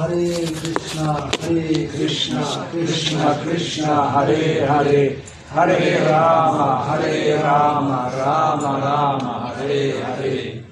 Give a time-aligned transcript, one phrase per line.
[0.00, 5.16] Hare Krishna, Hare Krishna, Krishna Krishna Hare Hare
[5.50, 10.64] Hare Rama Hare Rama Rama Rama Hare Hare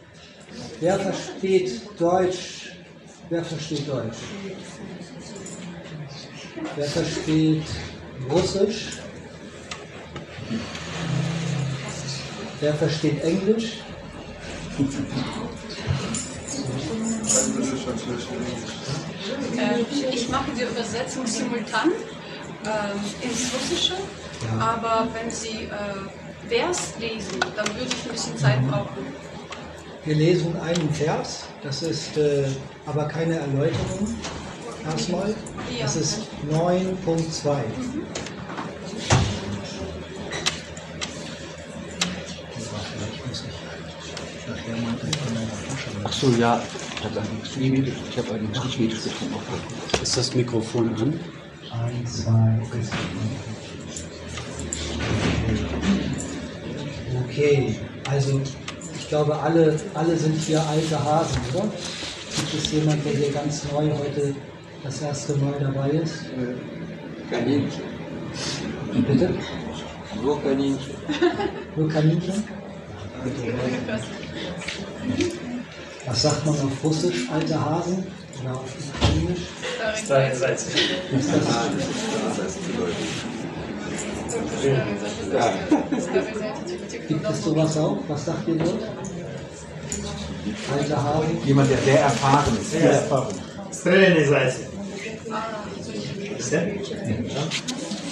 [0.81, 2.73] Wer versteht Deutsch?
[3.29, 4.23] Wer versteht Deutsch?
[6.77, 7.65] Wer versteht
[8.31, 8.97] Russisch?
[12.61, 13.81] Wer versteht Englisch?
[19.59, 21.91] Ähm, ich mache die Übersetzung simultan
[22.65, 23.95] ähm, ins Russische,
[24.45, 24.61] Ja.
[24.61, 29.07] aber wenn Sie äh, Vers lesen, dann würde ich ein bisschen Zeit brauchen.
[30.05, 32.47] Wir lesen einen Vers, das ist äh,
[32.87, 34.15] aber keine Erläuterung.
[34.91, 35.35] Erstmal,
[35.81, 36.21] das ist
[36.51, 37.57] 9.2.
[46.05, 46.61] Ach so, ja,
[46.99, 47.21] ich habe
[47.61, 49.61] nicht mit, ich habe allerdings nicht mitgesprochen.
[50.03, 51.21] Ist das Mikrofon an?
[52.03, 52.31] 1, 2,
[57.25, 57.77] Okay,
[58.11, 58.41] also
[58.99, 61.69] ich glaube, alle, alle sind hier alte Hasen, oder?
[62.37, 64.35] Gibt es jemand, der hier ganz neu heute
[64.83, 66.25] das erste Mal dabei ist?
[67.31, 67.83] Kaninchen,
[69.07, 69.35] Bitte?
[70.23, 70.95] nur Kaninchen.
[71.77, 72.45] Nur Kaninchen?
[76.09, 78.05] Was sagt man auf Russisch, alte Hase?
[78.41, 78.65] Oder auf
[79.15, 79.41] Englisch?
[80.05, 80.67] Steinsalz.
[80.67, 81.31] Ist.
[87.09, 87.99] Gibt es sowas auch?
[88.09, 88.83] Was sagt ihr dort?
[90.73, 91.27] Alte Hase?
[91.45, 92.71] Jemand, der sehr erfahren ist.
[92.73, 93.35] Sehr erfahren.
[93.71, 94.57] Steinsalz.
[96.39, 96.67] Ist der?
[96.69, 96.83] Ja.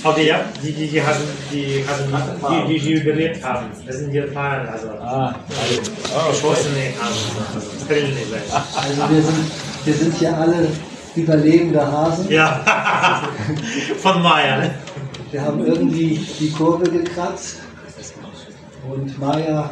[0.02, 1.18] Okay, ja, die, die, die, haben,
[1.50, 3.66] die, haben, die, die, die überlebt haben.
[3.86, 4.88] Das sind die Erfahrenen, also.
[4.88, 5.90] Ah, ah also.
[6.14, 7.14] Oh, Geschlossene haben.
[7.54, 8.62] Das können nicht sein.
[8.76, 9.50] Also, wir sind,
[9.84, 10.68] wir sind hier alle
[11.16, 12.30] überlebende Hasen.
[12.30, 12.62] Ja,
[13.98, 14.74] von Maya, ne?
[15.32, 17.56] Wir haben irgendwie die Kurve gekratzt.
[18.88, 19.70] Und Maya,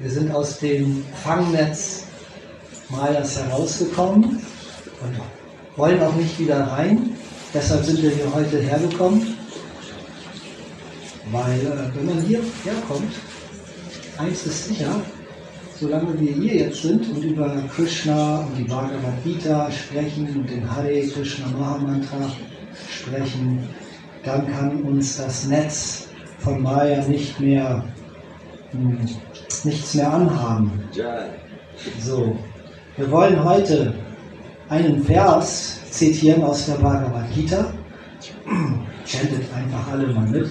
[0.00, 2.04] wir sind aus dem Fangnetz
[2.88, 4.24] Mayas herausgekommen
[5.02, 5.20] und
[5.76, 7.10] wollen auch nicht wieder rein.
[7.54, 9.37] Deshalb sind wir hier heute hergekommen.
[11.30, 13.12] Weil, äh, wenn man hier herkommt,
[14.18, 15.00] eins ist sicher,
[15.78, 20.68] solange wir hier jetzt sind und über Krishna und die Bhagavad Gita sprechen und den
[20.74, 22.30] Hare Krishna Mahamantra
[22.90, 23.68] sprechen,
[24.24, 27.84] dann kann uns das Netz von Maya nicht mehr
[28.72, 28.98] hm,
[29.64, 30.72] nichts mehr anhaben.
[32.00, 32.36] So,
[32.96, 33.94] wir wollen heute
[34.68, 37.72] einen Vers zitieren aus der Bhagavad Gita.
[39.06, 40.50] Chantet einfach alle mal mit.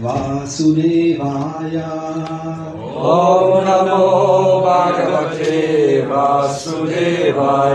[0.00, 1.90] Vasudevaya.
[2.96, 7.68] Om Namo Bhagavate Vasudevaya.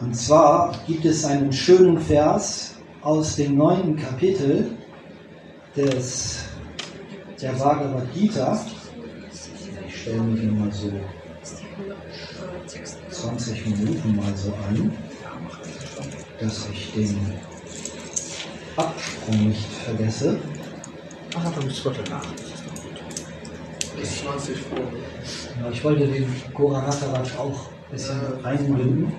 [0.00, 4.76] Und zwar gibt es einen schönen Vers aus dem neunten Kapitel
[5.74, 6.40] des,
[7.40, 8.60] der Bhagavad Gita.
[9.88, 10.92] Ich stelle mir den mal so
[13.10, 14.92] 20 Minuten mal so an,
[16.40, 17.32] dass ich den
[18.76, 20.38] Absprung nicht vergesse.
[21.36, 22.24] Ach, du bist Viertel nach.
[25.60, 29.12] Ja, ich wollte den Goranataraj auch ein bisschen einbinden.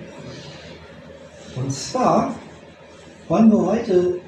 [1.56, 2.34] Und zwar
[3.28, 4.20] wollen wir heute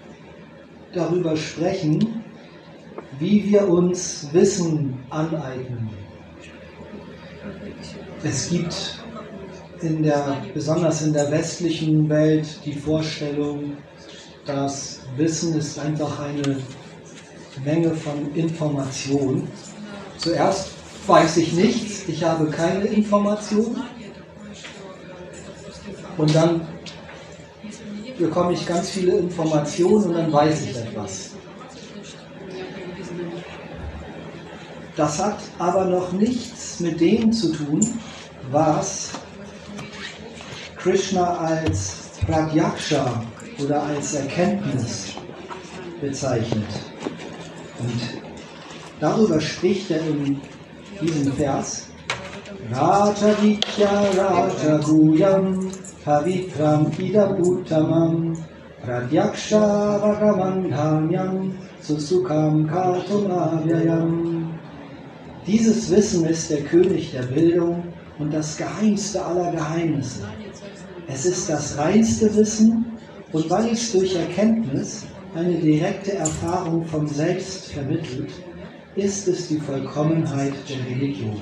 [0.92, 2.24] darüber sprechen,
[3.18, 5.88] wie wir uns Wissen aneignen.
[8.22, 9.02] Es gibt
[9.80, 13.76] in der, besonders in der westlichen Welt die Vorstellung,
[14.44, 16.58] dass Wissen ist einfach eine
[17.64, 19.48] Menge von Information.
[20.18, 20.70] Zuerst
[21.06, 23.82] weiß ich nichts, ich habe keine Information.
[26.16, 26.60] Und dann
[28.18, 31.30] bekomme ich ganz viele Informationen und dann weiß ich etwas.
[34.96, 37.80] Das hat aber noch nichts mit dem zu tun,
[38.50, 39.10] was
[40.76, 43.22] Krishna als Pratyaksha
[43.62, 45.14] oder als Erkenntnis
[46.00, 46.66] bezeichnet.
[47.78, 48.22] Und
[49.00, 50.40] darüber spricht er in
[51.00, 51.88] diesem Vers.
[52.72, 55.70] Raja Vidya Raja Guyam
[56.04, 58.36] Pavitram idam uttamam
[58.82, 64.52] pradyaksha bhagavandhanyam susukam katum avyayam.
[65.46, 67.84] Dieses Wissen ist der König der Bildung
[68.18, 70.28] und das geheimste aller Geheimnisse.
[71.06, 72.84] Es ist das reinste Wissen
[73.32, 75.04] und weil es durch Erkenntnis
[75.38, 78.30] eine direkte Erfahrung vom Selbst vermittelt,
[78.96, 81.40] ist es die Vollkommenheit der Religion.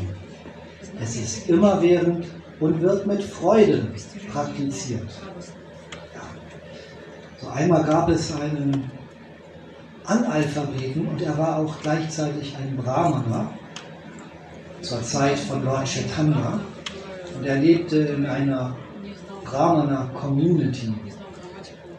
[1.01, 2.27] Es ist immerwährend
[2.61, 3.89] und wird mit Freude
[4.31, 5.09] praktiziert.
[6.15, 6.21] Ja.
[7.41, 8.91] So einmal gab es einen
[10.05, 13.51] Analphabeten und er war auch gleichzeitig ein Brahmana
[14.83, 16.61] zur Zeit von Lord Chaitanya
[17.35, 18.77] und er lebte in einer
[19.43, 20.93] Brahmana Community.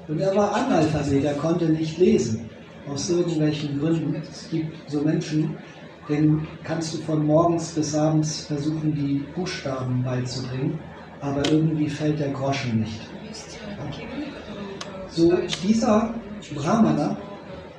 [0.08, 2.50] Und er war Analphabet, er konnte nicht lesen.
[2.90, 4.16] Aus irgendwelchen Gründen.
[4.16, 5.58] Es gibt so Menschen,
[6.08, 10.80] denen kannst du von morgens bis abends versuchen, die Buchstaben beizubringen,
[11.20, 13.02] aber irgendwie fällt der Groschen nicht.
[15.10, 16.14] So, dieser
[16.56, 17.18] Brahmana,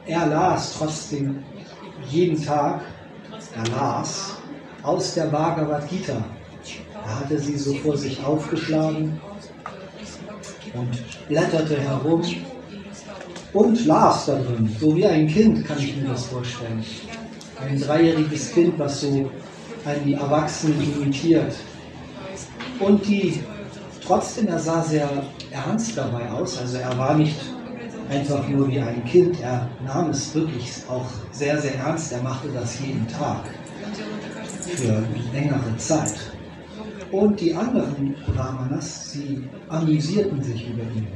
[0.05, 1.39] er las trotzdem
[2.11, 2.83] jeden Tag,
[3.57, 4.37] er las
[4.83, 6.23] aus der Bhagavad Gita.
[7.07, 9.19] Er hatte sie so vor sich aufgeschlagen
[10.75, 12.23] und blätterte herum
[13.53, 14.75] und las da drin.
[14.81, 16.85] So wie ein Kind kann ich mir das vorstellen.
[17.61, 19.31] Ein dreijähriges Kind, was so
[19.85, 21.55] an die Erwachsenen imitiert.
[22.79, 23.43] Und die,
[24.05, 25.09] trotzdem, er sah sehr
[25.51, 26.59] ernst dabei aus.
[26.59, 27.37] Also er war nicht
[28.09, 32.13] einfach nur wie ein Kind, er nahm es wirklich auch sehr, sehr ernst.
[32.13, 33.45] Er machte das jeden Tag
[34.77, 36.15] für längere Zeit.
[37.11, 41.07] Und die anderen Brahmanas, sie amüsierten sich über ihn.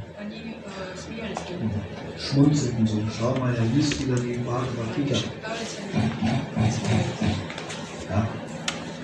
[2.19, 2.99] Schmunzelten so.
[3.19, 5.17] Schau mal, er liest wieder die Bhagavad Gita.
[8.09, 8.29] Ja,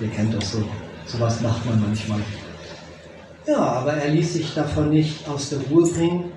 [0.01, 0.63] ihr kennt das so.
[1.05, 2.19] Sowas macht man manchmal.
[3.47, 6.31] Ja, aber er ließ sich davon nicht aus der Ruhe bringen.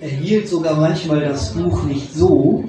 [0.00, 2.64] Er hielt sogar manchmal das Buch nicht so,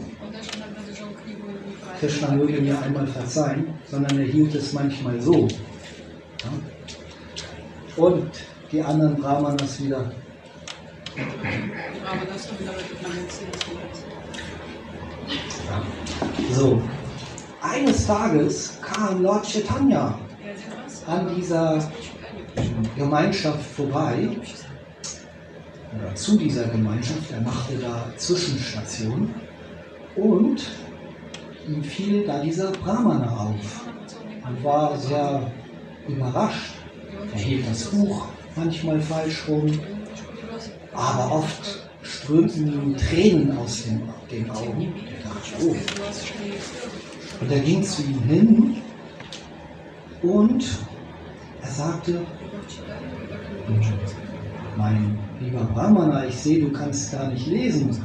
[2.03, 5.47] Krishna möge mir einmal verzeihen, sondern er hielt es manchmal so.
[7.95, 8.31] Und
[8.71, 10.11] die anderen Brahmanas wieder.
[16.51, 16.81] So,
[17.61, 20.17] eines Tages kam Lord Chaitanya
[21.07, 21.91] an dieser
[22.95, 24.29] Gemeinschaft vorbei,
[25.95, 29.33] oder zu dieser Gemeinschaft, er machte da Zwischenstation.
[30.15, 30.67] Und
[31.67, 33.87] ihm fiel da dieser Brahmana auf.
[34.47, 35.51] Und war sehr
[36.07, 36.73] überrascht.
[37.33, 39.71] Er hielt das Buch manchmal falsch rum,
[40.93, 44.93] aber oft strömten ihm Tränen aus den, den Augen.
[45.07, 45.75] Er dachte, oh.
[47.41, 48.75] Und er ging zu ihm hin
[50.21, 50.65] und
[51.61, 52.25] er sagte,
[54.77, 58.03] mein lieber Brahmana, ich sehe, du kannst gar nicht lesen.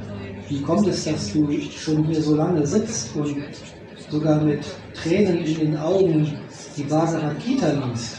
[0.48, 3.36] Wie kommt es, dass du schon hier so lange sitzt und
[4.10, 6.32] sogar mit Tränen in den Augen
[6.78, 8.18] die Bhagavad Gita liest?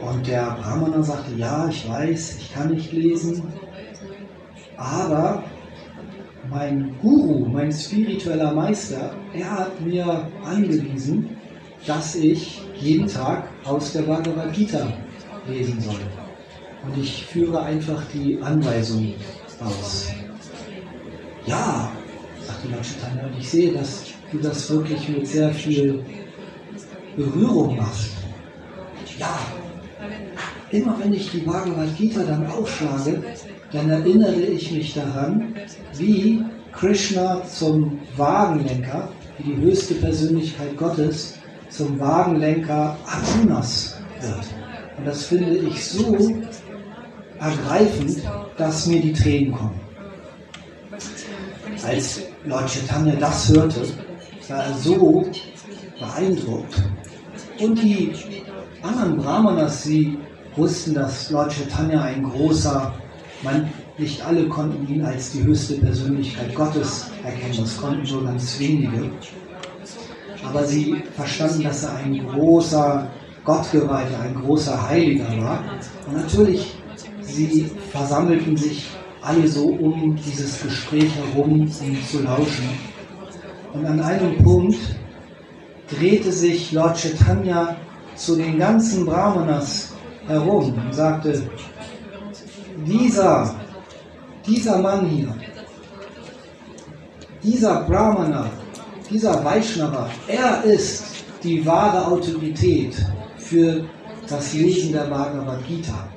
[0.00, 3.52] Und der Brahmana sagte, ja, ich weiß, ich kann nicht lesen,
[4.76, 5.44] aber
[6.50, 11.36] mein Guru, mein spiritueller Meister, er hat mir angewiesen,
[11.86, 14.86] dass ich jeden Tag aus der Bhagavad Gita
[15.48, 16.00] lesen soll.
[16.84, 19.14] Und ich führe einfach die Anweisung
[19.60, 20.10] aus.
[21.46, 21.90] Ja,
[22.46, 26.04] sagte Lord Chaitanya, und ich sehe, dass du das wirklich mit sehr viel
[27.16, 28.10] Berührung machst.
[29.18, 29.38] Ja,
[30.70, 33.22] immer wenn ich die Bhagavad Gita dann aufschlage,
[33.72, 35.54] dann erinnere ich mich daran,
[35.96, 41.34] wie Krishna zum Wagenlenker, wie die höchste Persönlichkeit Gottes,
[41.70, 44.46] zum Wagenlenker Arjunas wird.
[44.96, 46.32] Und das finde ich so
[47.40, 48.22] ergreifend,
[48.56, 49.80] dass mir die Tränen kommen.
[51.84, 53.82] Als Lord Chaitanya das hörte,
[54.48, 55.24] war er so
[55.98, 56.82] beeindruckt.
[57.60, 58.12] Und die
[58.82, 60.18] anderen Brahmanas, sie
[60.56, 62.94] wussten, dass Lord Chaitanya ein großer,
[63.42, 68.58] man, nicht alle konnten ihn als die höchste Persönlichkeit Gottes erkennen, das konnten nur ganz
[68.58, 69.10] wenige.
[70.44, 73.06] Aber sie verstanden, dass er ein großer
[73.44, 75.64] Gottgeweihter, ein großer Heiliger war.
[76.06, 76.74] Und natürlich,
[77.20, 78.86] sie versammelten sich
[79.22, 82.93] alle so um dieses Gespräch herum, um zu lauschen.
[83.74, 84.78] Und an einem Punkt
[85.90, 87.76] drehte sich Lord Chaitanya
[88.14, 89.92] zu den ganzen Brahmanas
[90.28, 91.42] herum und sagte,
[92.86, 93.54] dieser,
[94.46, 95.34] dieser Mann hier,
[97.42, 98.48] dieser Brahmana,
[99.10, 101.04] dieser Vaishnava, er ist
[101.42, 102.94] die wahre Autorität
[103.36, 103.84] für
[104.28, 106.08] das Lesen der Bhagavad Gita,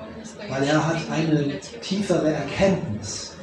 [0.49, 3.35] weil er hat eine tiefere Erkenntnis.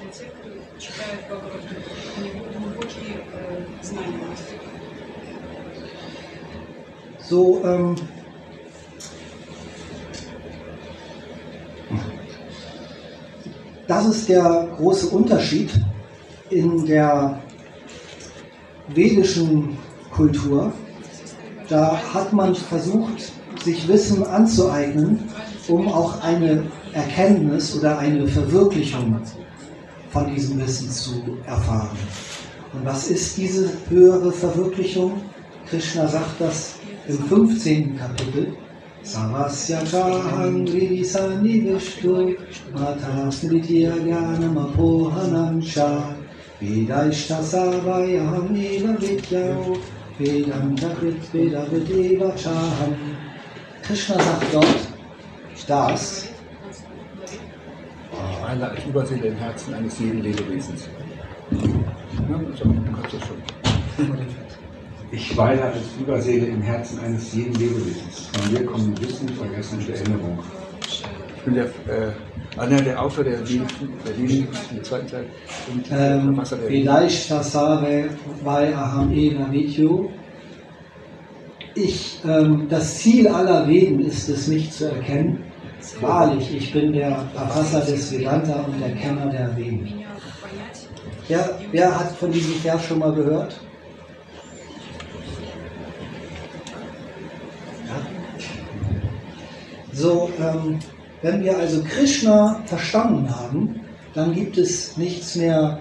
[7.28, 7.94] So, ähm,
[13.88, 15.70] das ist der große Unterschied
[16.50, 17.40] in der
[18.88, 19.78] vedischen
[20.10, 20.72] Kultur.
[21.68, 23.32] Da hat man versucht,
[23.64, 25.20] sich Wissen anzueignen,
[25.68, 29.22] um auch eine Erkenntnis oder eine Verwirklichung
[30.10, 31.96] von diesem Wissen zu erfahren.
[32.74, 35.22] Und was ist diese höhere Verwirklichung?
[35.70, 36.74] Krishna sagt das
[37.08, 37.98] im 15.
[37.98, 38.56] Kapitel.
[39.02, 42.38] Savasya chaham vidisanivishtu
[42.72, 46.16] mata smritya jnanam apohanam cha
[46.58, 49.76] vedaishta savayaham eva vidyao
[50.18, 52.96] vedanta krit vedavideva chaham.
[53.82, 54.80] Krishna sagt dort,
[55.66, 56.28] das
[57.26, 58.70] Ich meine
[59.00, 60.88] als im Herzen eines jeden Lebewesens.
[61.50, 64.43] Ja, so, du kannst das schon.
[65.14, 68.30] Ich weile als Überseele im Herzen eines jeden Lebewesens.
[68.32, 70.38] Von mir kommen Wissen, Vergessen und Erinnerung.
[70.88, 73.38] Ich bin der, äh, einer der Autor der
[74.04, 75.26] Berlin, im zweiten Teil.
[75.90, 78.08] Äh, ähm, vielleicht Sasare
[78.42, 80.10] vai aham e namityo.
[81.76, 85.44] Ich, ähm, das Ziel aller Reden ist es, mich zu erkennen.
[86.00, 89.92] Wahrlich, ich bin der Verfasser des Vedanta und der Kenner der Reden.
[91.28, 93.60] Ja, wer hat von diesem Vers schon mal gehört?
[99.94, 100.80] So, ähm,
[101.22, 103.80] wenn wir also Krishna verstanden haben,
[104.14, 105.78] dann gibt es nichts mehr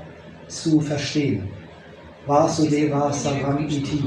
[0.47, 1.49] zu verstehen.
[2.27, 4.03] Vasudeva Saram Iti.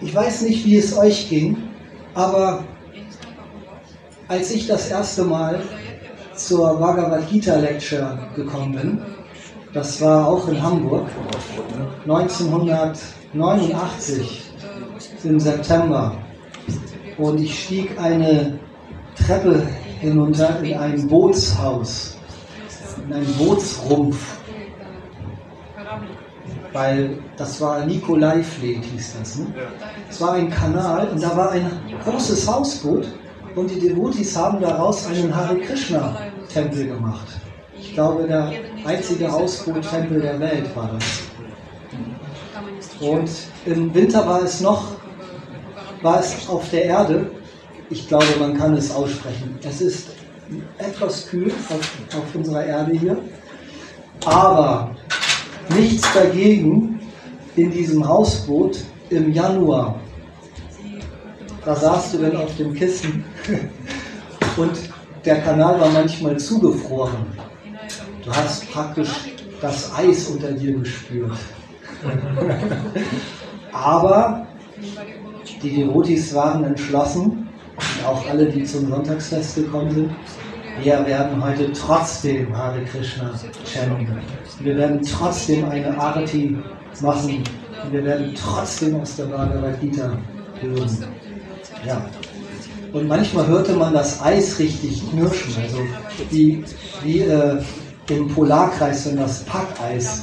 [0.00, 1.56] Ich weiß nicht, wie es euch ging,
[2.14, 2.64] aber
[4.28, 5.60] als ich das erste Mal
[6.34, 9.00] zur Bhagavad Gita Lecture gekommen bin,
[9.72, 11.08] das war auch in Hamburg,
[12.06, 14.43] 1989,
[15.24, 16.16] im September.
[17.18, 18.58] Und ich stieg eine
[19.16, 19.66] Treppe
[20.00, 22.18] hinunter in ein Bootshaus,
[23.06, 24.38] in einen Bootsrumpf,
[26.72, 29.38] weil das war Nikolai-Fleet, hieß das.
[29.38, 29.46] Ne?
[30.10, 31.70] Es war ein Kanal und da war ein
[32.04, 33.06] großes Hausboot
[33.54, 37.28] und die Devotis haben daraus einen Hare Krishna-Tempel gemacht.
[37.78, 38.50] Ich glaube, der
[38.84, 41.22] einzige Hausboot-Tempel der Welt war das.
[43.00, 43.30] Und
[43.66, 44.96] im Winter war es noch,
[46.04, 47.30] war es auf der Erde.
[47.90, 49.58] Ich glaube, man kann es aussprechen.
[49.66, 50.10] Es ist
[50.78, 53.16] etwas kühl auf, auf unserer Erde hier,
[54.26, 54.94] aber
[55.70, 57.00] nichts dagegen
[57.56, 59.98] in diesem Hausboot im Januar.
[61.64, 63.24] Da saßt du dann auf dem Kissen
[64.58, 64.78] und
[65.24, 67.26] der Kanal war manchmal zugefroren.
[68.22, 69.08] Du hast praktisch
[69.62, 71.38] das Eis unter dir gespürt.
[73.72, 74.46] Aber
[75.62, 80.10] die Devotis waren entschlossen, und auch alle, die zum Sonntagsfest gekommen sind,
[80.82, 83.32] wir werden heute trotzdem Hare Krishna
[83.64, 84.18] chanten.
[84.60, 86.56] Wir werden trotzdem eine Arati
[87.00, 87.44] machen.
[87.84, 90.16] Und wir werden trotzdem aus der Bhagavad Gita
[90.60, 91.04] hören.
[91.86, 92.04] Ja.
[92.92, 95.78] Und manchmal hörte man das Eis richtig knirschen, also
[96.30, 96.64] wie,
[97.02, 97.60] wie äh,
[98.08, 100.22] im Polarkreis, wenn das Packeis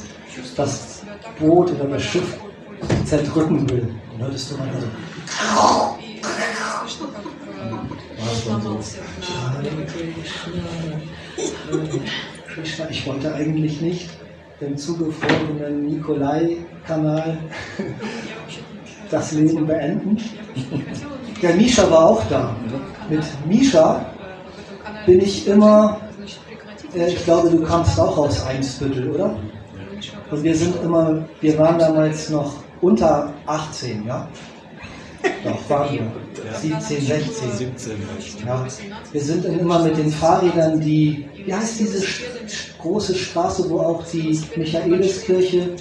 [0.55, 1.01] das
[1.39, 2.37] Boot oder das Schiff
[3.05, 3.89] zerdrücken will.
[4.21, 4.87] Hörtest du manchmal so.
[12.89, 14.09] Ich wollte eigentlich nicht
[14.59, 17.37] im zugefrorenen Nikolai-Kanal
[19.09, 20.17] das Leben beenden.
[21.41, 22.55] Der Misha war auch da.
[23.09, 24.05] Mit Misha
[25.07, 25.99] bin ich immer,
[26.93, 29.35] äh, ich glaube, du kamst auch aus Einsviertel, oder?
[30.29, 34.27] Und wir sind immer, wir waren damals noch unter 18, ja?
[35.43, 36.11] Doch, waren wir.
[36.59, 37.51] 17, 16.
[37.51, 37.91] 17.
[38.45, 38.65] Ja,
[39.11, 42.05] wir sind dann immer mit den Fahrrädern die, wie heißt diese
[42.79, 45.75] große Straße, wo auch die Michaeliskirche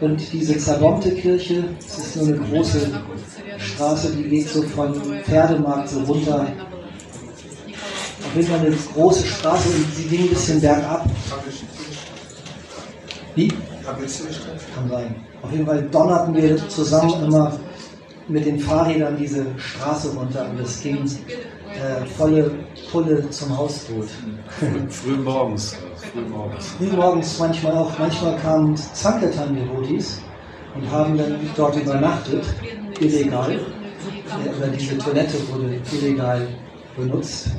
[0.00, 2.90] und diese zerbombte Kirche, es ist nur eine große
[3.58, 6.46] Straße, die geht so von Pferdemarkt so runter.
[8.26, 11.06] Auf jeden Fall eine große Straße und sie ging ein bisschen bergab.
[13.34, 13.48] Wie?
[13.84, 15.29] Kann sein.
[15.42, 17.52] Auf jeden Fall donnerten wir zusammen immer
[18.28, 22.50] mit den Fahrrädern diese Straße runter und es ging äh, volle
[22.90, 24.08] Pulle zum Hausboot.
[24.88, 25.76] Früh morgens.
[26.12, 26.66] Früh morgens.
[26.78, 30.20] Frühmorgens manchmal auch, manchmal kamen Sankirtan-Devotis
[30.74, 32.44] und haben dann dort übernachtet.
[33.00, 33.52] illegal.
[33.52, 36.48] Ja, Oder diese Toilette wurde illegal
[36.96, 37.50] benutzt.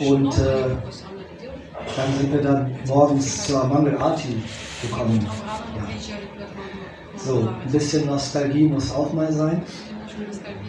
[0.00, 0.74] Und äh,
[1.96, 4.42] dann sind wir dann morgens zur Mangel Arti
[4.82, 5.26] gekommen.
[5.76, 6.33] Ja.
[7.24, 9.62] So, ein bisschen Nostalgie muss auch mal sein.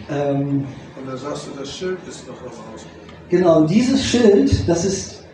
[0.08, 0.64] Ähm,
[0.96, 2.86] Und da sagst du, das Schild ist noch am Haus.
[3.28, 5.24] genau, dieses Schild, das ist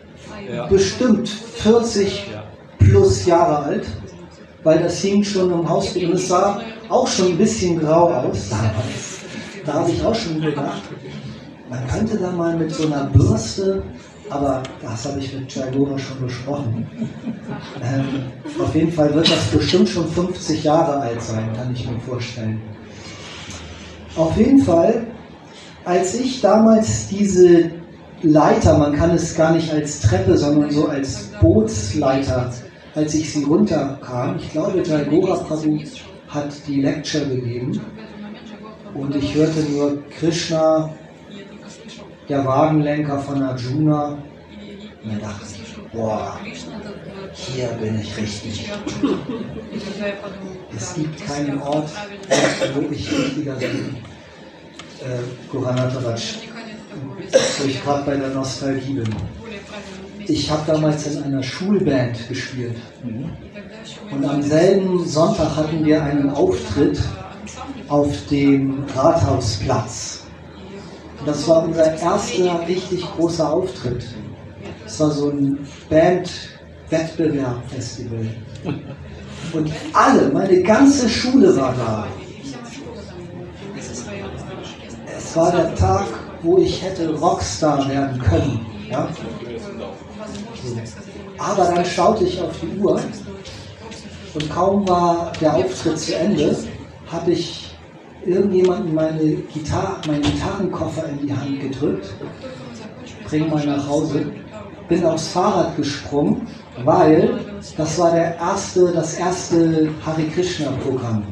[0.51, 0.65] Ja.
[0.67, 2.43] bestimmt 40 Ja.
[2.79, 3.85] plus Jahre alt,
[4.63, 8.49] weil das hing schon im Haus und es sah auch schon ein bisschen grau aus
[8.49, 8.73] damals.
[9.65, 10.81] Da habe ich auch schon gedacht,
[11.69, 13.81] man könnte da mal mit so einer Bürste,
[14.33, 16.87] aber das habe ich mit Jaigora schon besprochen.
[17.83, 18.23] Ähm,
[18.59, 22.59] auf jeden Fall wird das bestimmt schon 50 Jahre alt sein, kann ich mir vorstellen.
[24.15, 25.05] Auf jeden Fall,
[25.85, 27.71] als ich damals diese
[28.23, 32.51] Leiter, man kann es gar nicht als Treppe, sondern so als Bootsleiter,
[32.95, 35.79] als ich sie runterkam, ich glaube, Jaigora Prabhu
[36.27, 37.79] hat die Lecture gegeben
[38.95, 40.89] und ich hörte nur Krishna,
[42.29, 44.17] der Wagenlenker von Arjuna.
[45.03, 46.39] Und da dachte ich, boah,
[47.33, 48.71] hier bin ich richtig.
[50.75, 51.89] Es gibt keinen Ort,
[52.73, 53.97] wo ich richtiger bin.
[55.01, 56.21] Äh, Guranatavaj,
[57.59, 59.15] wo ich gerade bei der Nostalgie bin.
[60.27, 62.77] Ich habe damals in einer Schulband gespielt.
[64.09, 67.01] Und am selben Sonntag hatten wir einen Auftritt
[67.89, 70.22] auf dem Rathausplatz.
[71.23, 74.05] Und das war unser erster richtig großer Auftritt.
[74.85, 78.27] Es war so ein Band-Wettbewerb-Festival.
[79.53, 82.07] Und alle, meine ganze Schule war da.
[85.17, 86.07] Es war der Tag,
[86.41, 88.65] wo ich hätte Rockstar werden können.
[88.91, 89.07] Ja?
[91.37, 92.99] Aber dann schaute ich auf die Uhr
[94.33, 96.57] und kaum war der Auftritt zu Ende,
[97.09, 97.72] habe ich
[98.25, 102.13] irgendjemanden meine Gitarre, meinen Gitarrenkoffer in die Hand gedrückt,
[103.27, 104.25] bring mal nach Hause,
[104.87, 106.47] bin aufs Fahrrad gesprungen,
[106.83, 107.39] weil
[107.77, 111.23] das war der erste, das erste Hare Krishna Programm.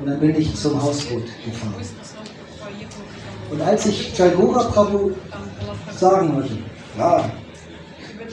[0.00, 1.74] Und dann bin ich zum Hausboot gefahren.
[3.50, 5.12] Und als ich Jaigora Prabhu
[5.94, 6.58] sagen wollte,
[6.98, 7.24] ja,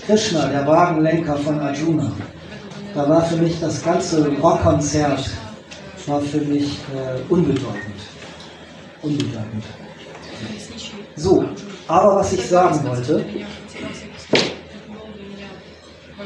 [0.06, 2.12] Krishna, der Wagenlenker von Arjuna,
[2.96, 5.30] da war für mich das ganze Rockkonzert
[6.08, 7.96] war für mich äh, unbedeutend.
[9.02, 9.64] Unbedeutend.
[11.16, 11.46] So,
[11.88, 13.26] aber was ich sagen wollte,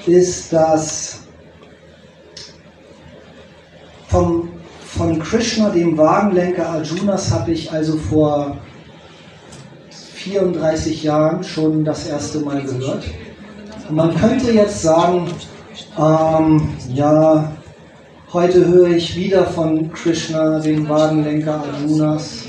[0.05, 1.21] ist, dass
[4.07, 4.49] vom,
[4.85, 8.57] von Krishna, dem Wagenlenker Arjunas, habe ich also vor
[9.89, 13.03] 34 Jahren schon das erste Mal gehört.
[13.89, 15.27] Und man könnte jetzt sagen,
[15.97, 17.51] ähm, ja,
[18.33, 22.47] heute höre ich wieder von Krishna, dem Wagenlenker Arjunas.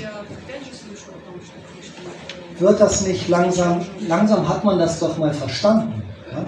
[2.57, 6.01] Wird das nicht langsam, langsam hat man das doch mal verstanden.
[6.31, 6.45] Ja?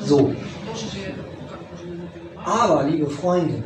[0.00, 0.32] So.
[2.44, 3.62] Aber, liebe Freunde,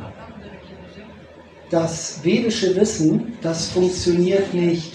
[1.69, 4.93] das vedische Wissen, das funktioniert nicht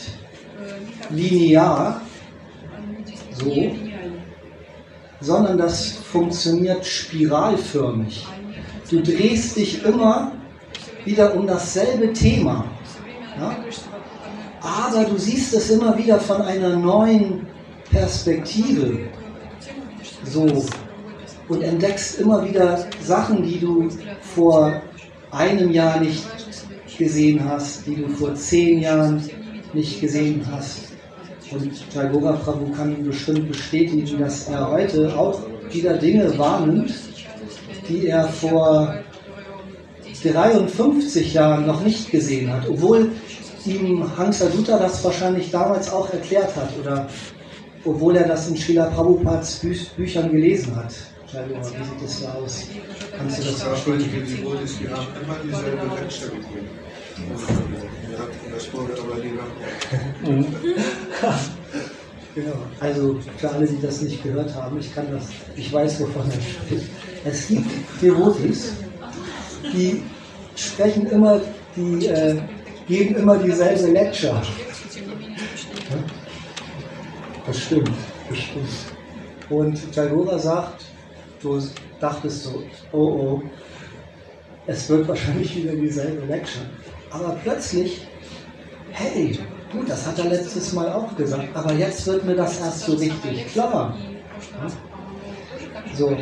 [1.11, 2.01] linear,
[3.33, 3.73] so,
[5.23, 8.27] sondern das funktioniert spiralförmig.
[8.91, 10.33] Du drehst dich immer
[11.05, 12.67] wieder um dasselbe Thema.
[13.39, 13.57] Ja?
[14.61, 17.47] Aber du siehst es immer wieder von einer neuen
[17.91, 18.99] Perspektive.
[20.25, 20.65] So.
[21.49, 23.89] Und entdeckst immer wieder Sachen, die du
[24.35, 24.83] vor
[25.31, 26.25] einem Jahr nicht
[26.99, 29.23] gesehen hast, die du vor zehn Jahren
[29.73, 30.92] nicht gesehen hast.
[31.53, 36.95] Und Jaigora Prabhu kann bestimmt bestätigen, dass er heute auch wieder Dinge wahrnimmt,
[37.89, 38.95] die er vor
[40.23, 43.11] 53 Jahren noch nicht gesehen hat, obwohl
[43.67, 47.09] ihm Hansadutta das wahrscheinlich damals auch erklärt hat oder
[47.85, 50.95] obwohl er das in Srila Prabhupads Bü Büchern gelesen hat.
[51.33, 52.69] Jaigora, wie sieht das da aus?
[53.17, 54.47] Kannst du das bestätigen?
[58.73, 59.45] Wurde aber lieber.
[62.35, 62.55] Genau.
[62.81, 66.41] Also für alle, die das nicht gehört haben, ich kann das, ich weiß, wovon er
[66.41, 66.89] spricht.
[67.27, 68.73] Es gibt Devotis,
[69.75, 70.03] die
[70.57, 71.41] sprechen immer,
[71.77, 72.37] die äh,
[72.89, 74.41] geben immer dieselbe Lecture.
[77.47, 77.91] Das stimmt,
[78.31, 78.69] das stimmt.
[79.51, 80.85] Und Jaigora sagt,
[81.43, 81.61] du
[82.01, 83.43] dachtest so, oh oh,
[84.67, 86.65] es wird wahrscheinlich wieder dieselbe Lecture.
[87.11, 88.07] Aber plötzlich,
[88.93, 89.39] hey,
[89.73, 92.95] gut, das hat er letztes Mal auch gesagt, aber jetzt wird mir das erst so
[92.95, 93.97] richtig klar.
[95.97, 96.17] So,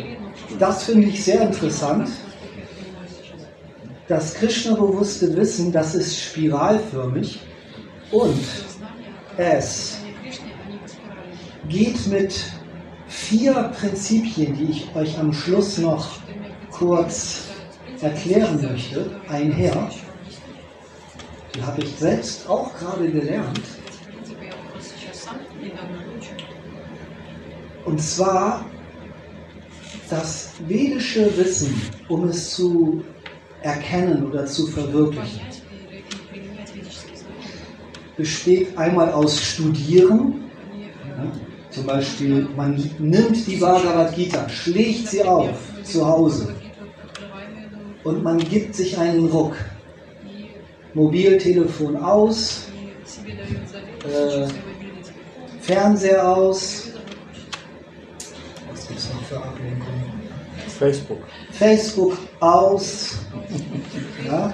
[0.58, 2.08] das finde ich sehr interessant.
[4.10, 7.38] das Krishna-bewusste Wissen, das ist spiralförmig
[8.10, 8.44] und
[9.36, 9.98] es
[11.68, 12.34] geht mit
[13.06, 16.08] vier Prinzipien, die ich euch am Schluss noch
[16.72, 17.42] kurz
[18.00, 19.90] erklären möchte, einher.
[21.54, 23.60] Die habe ich selbst auch gerade gelernt.
[27.84, 28.64] Und zwar
[30.08, 33.02] das vedische Wissen, um es zu
[33.62, 35.40] erkennen oder zu verwirklichen,
[38.16, 40.50] besteht einmal aus Studieren.
[41.08, 41.32] Ja,
[41.70, 46.54] zum Beispiel, man nimmt die Bhagavad Gita, schlägt sie auf zu Hause
[48.04, 49.56] und man gibt sich einen Ruck.
[50.94, 52.68] Mobiltelefon aus,
[54.04, 54.48] äh,
[55.60, 56.88] Fernseher aus.
[58.70, 60.20] Was gibt es noch für Ablenkungen?
[60.78, 61.18] Facebook.
[61.52, 63.18] Facebook aus,
[64.26, 64.52] ja,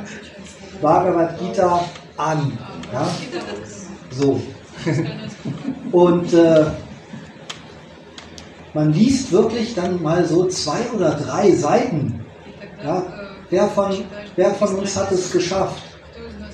[0.83, 1.85] Bhagavad Gita
[2.17, 2.59] an.
[2.93, 3.09] Ja,
[4.11, 4.41] so.
[5.93, 6.65] Und äh,
[8.75, 12.25] man liest wirklich dann mal so zwei oder drei Seiten.
[12.85, 13.07] Ja,
[13.49, 14.05] wer, von,
[14.37, 15.83] wer von uns hat es geschafft,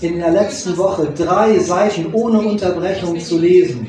[0.02, 3.86] in der letzten Woche drei Seiten ohne Unterbrechung zu lesen?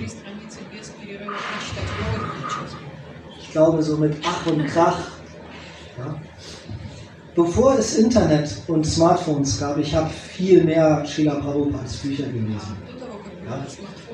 [3.39, 4.97] Ich glaube, so mit Ach und Krach.
[5.97, 6.15] Ja.
[7.35, 12.77] Bevor es Internet und Smartphones gab, ich habe viel mehr Srila Prabhupads Bücher gelesen.
[13.47, 13.65] Ja.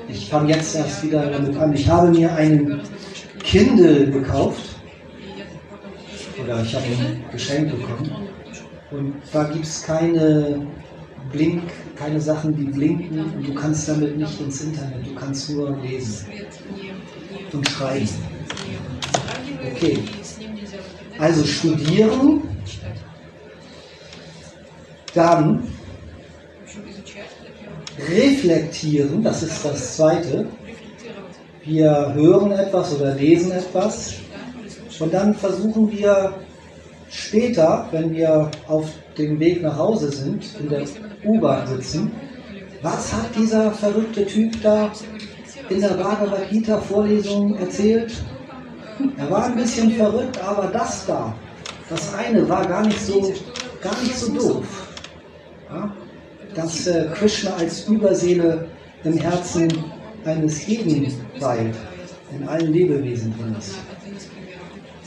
[0.08, 1.72] Ich fange jetzt erst wieder damit an.
[1.72, 2.80] Ich habe mir einen
[3.42, 4.62] Kindle gekauft.
[6.42, 8.10] Oder ich habe ein Geschenk bekommen.
[8.90, 10.66] Und da gibt es keine
[11.30, 11.62] Blink,
[12.00, 16.26] keine Sachen, die blinken und du kannst damit nicht ins Internet, du kannst nur lesen
[17.52, 18.08] und schreiben.
[19.70, 19.98] Okay.
[21.18, 22.40] Also studieren,
[25.12, 25.68] dann
[28.08, 30.46] reflektieren, das ist das zweite.
[31.64, 34.14] Wir hören etwas oder lesen etwas
[34.98, 36.32] und dann versuchen wir
[37.10, 40.82] später, wenn wir auf dem Weg nach Hause sind, in der
[41.24, 42.12] U-Bahn sitzen,
[42.82, 44.90] was hat dieser verrückte Typ da
[45.68, 48.12] in der Bhagavad Gita Vorlesung erzählt?
[49.16, 51.34] Er war ein bisschen verrückt, aber das da,
[51.88, 53.32] das eine war gar nicht so,
[53.82, 54.88] gar nicht so doof.
[55.70, 55.94] Ja?
[56.54, 58.68] Dass äh, Krishna als Überseele
[59.04, 59.68] im Herzen
[60.24, 61.74] eines jeden weilt,
[62.32, 63.74] in allen Lebewesen drin ist.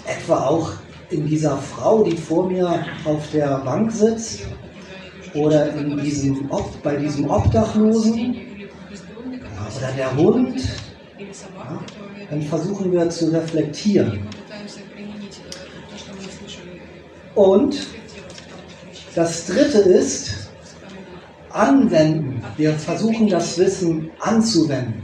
[0.06, 0.72] Etwa auch
[1.14, 4.48] in dieser Frau, die vor mir auf der Bank sitzt,
[5.34, 6.50] oder in diesem,
[6.84, 8.36] bei diesem Obdachlosen,
[9.78, 10.60] oder der Hund.
[11.20, 11.80] Ja,
[12.30, 14.28] dann versuchen wir zu reflektieren.
[17.36, 17.88] Und
[19.16, 20.44] das Dritte ist,
[21.54, 22.42] anwenden.
[22.58, 25.04] Wir versuchen das Wissen anzuwenden.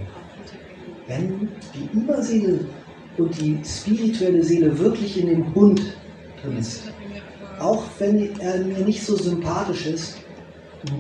[1.07, 2.59] Wenn die Überseele
[3.17, 5.81] und die spirituelle Seele wirklich in dem Hund
[6.41, 6.84] drin ist,
[7.60, 10.17] auch wenn er mir nicht so sympathisch ist,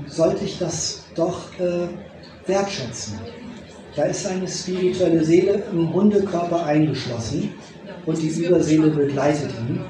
[0.07, 1.87] sollte ich das doch äh,
[2.45, 3.19] wertschätzen.
[3.95, 7.53] Da ist eine spirituelle Seele im Hundekörper eingeschlossen
[8.05, 9.81] und die Überseele begleitet ihn.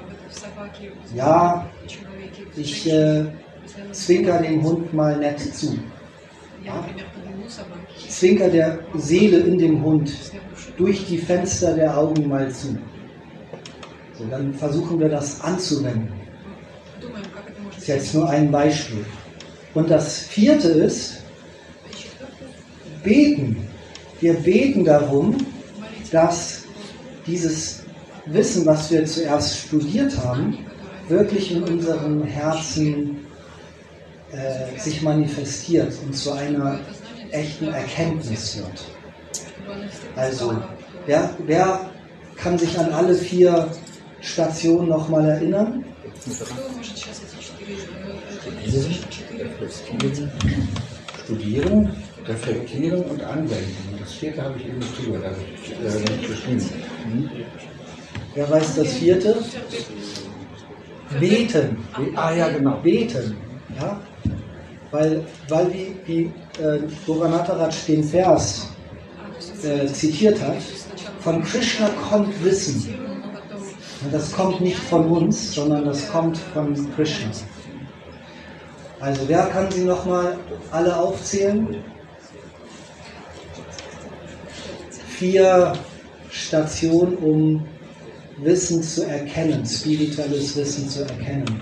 [1.16, 1.70] Ja,
[2.56, 3.26] ich äh,
[3.92, 5.78] zwinker dem Hund mal nett zu.
[6.64, 6.86] Ja?
[8.08, 10.12] Zwinker der Seele in dem Hund
[10.78, 12.78] durch die Fenster der Augen mal zu.
[14.20, 16.12] So, dann versuchen wir das anzuwenden.
[17.70, 19.06] Das ist jetzt nur ein Beispiel.
[19.74, 21.24] Und das vierte ist,
[23.02, 23.66] beten.
[24.20, 25.38] Wir beten darum,
[26.12, 26.64] dass
[27.26, 27.84] dieses
[28.26, 30.58] Wissen, was wir zuerst studiert haben,
[31.08, 33.26] wirklich in unserem Herzen
[34.34, 36.80] äh, sich manifestiert und zu einer
[37.32, 38.86] echten Erkenntnis wird.
[40.18, 40.58] Also,
[41.06, 41.90] wer, wer
[42.36, 43.70] kann sich an alle vier
[44.22, 45.84] Stationen nochmal erinnern?
[51.26, 51.92] Studieren,
[52.26, 54.00] reflektieren und anwenden.
[54.00, 56.70] Das vierte habe ich eben nicht drüber, äh, nicht geschrieben.
[57.04, 57.30] Hm?
[58.36, 59.38] Wer weiß das vierte?
[61.20, 61.78] Beten.
[62.16, 62.80] Ah ja, genau.
[62.82, 63.36] Beten.
[63.80, 64.00] Ja?
[64.92, 66.22] Weil, weil wie, wie
[66.62, 68.68] äh, Boganataraj den Vers
[69.64, 70.58] äh, zitiert hat,
[71.20, 73.09] von Krishna kommt Wissen.
[74.12, 77.32] Das kommt nicht von uns, sondern das kommt von Krishna.
[79.02, 80.38] Also wer kann sie nochmal
[80.72, 81.84] alle aufzählen?
[85.08, 85.74] Vier
[86.30, 87.66] Stationen, um
[88.38, 91.62] Wissen zu erkennen, spirituelles Wissen zu erkennen.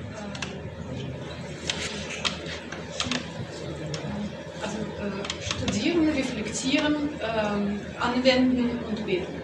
[4.61, 9.36] Also äh, studieren, reflektieren, äh, anwenden und beten.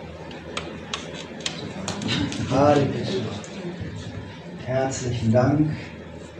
[2.49, 3.25] Hare Krishna.
[4.65, 5.69] Herzlichen Dank.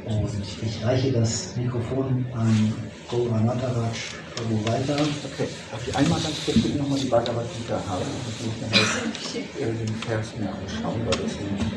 [0.06, 0.30] Und
[0.62, 2.74] ich reiche das Mikrofon an
[3.10, 4.96] Gaura Nataraj Prabhu weiter.
[4.96, 8.06] Okay, darf ich einmal ganz kurz bitte nochmal die Bhagavad Gita haben?
[8.28, 11.68] Ich muss mir halt den Vers mir anschauen, weil das nämlich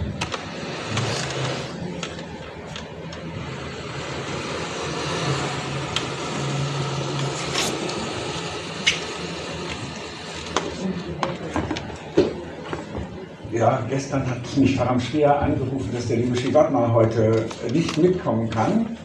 [13.57, 18.97] Ja, gestern hat mich Param Shriya angerufen, dass der liebe Shivatma heute nicht mitkommen kann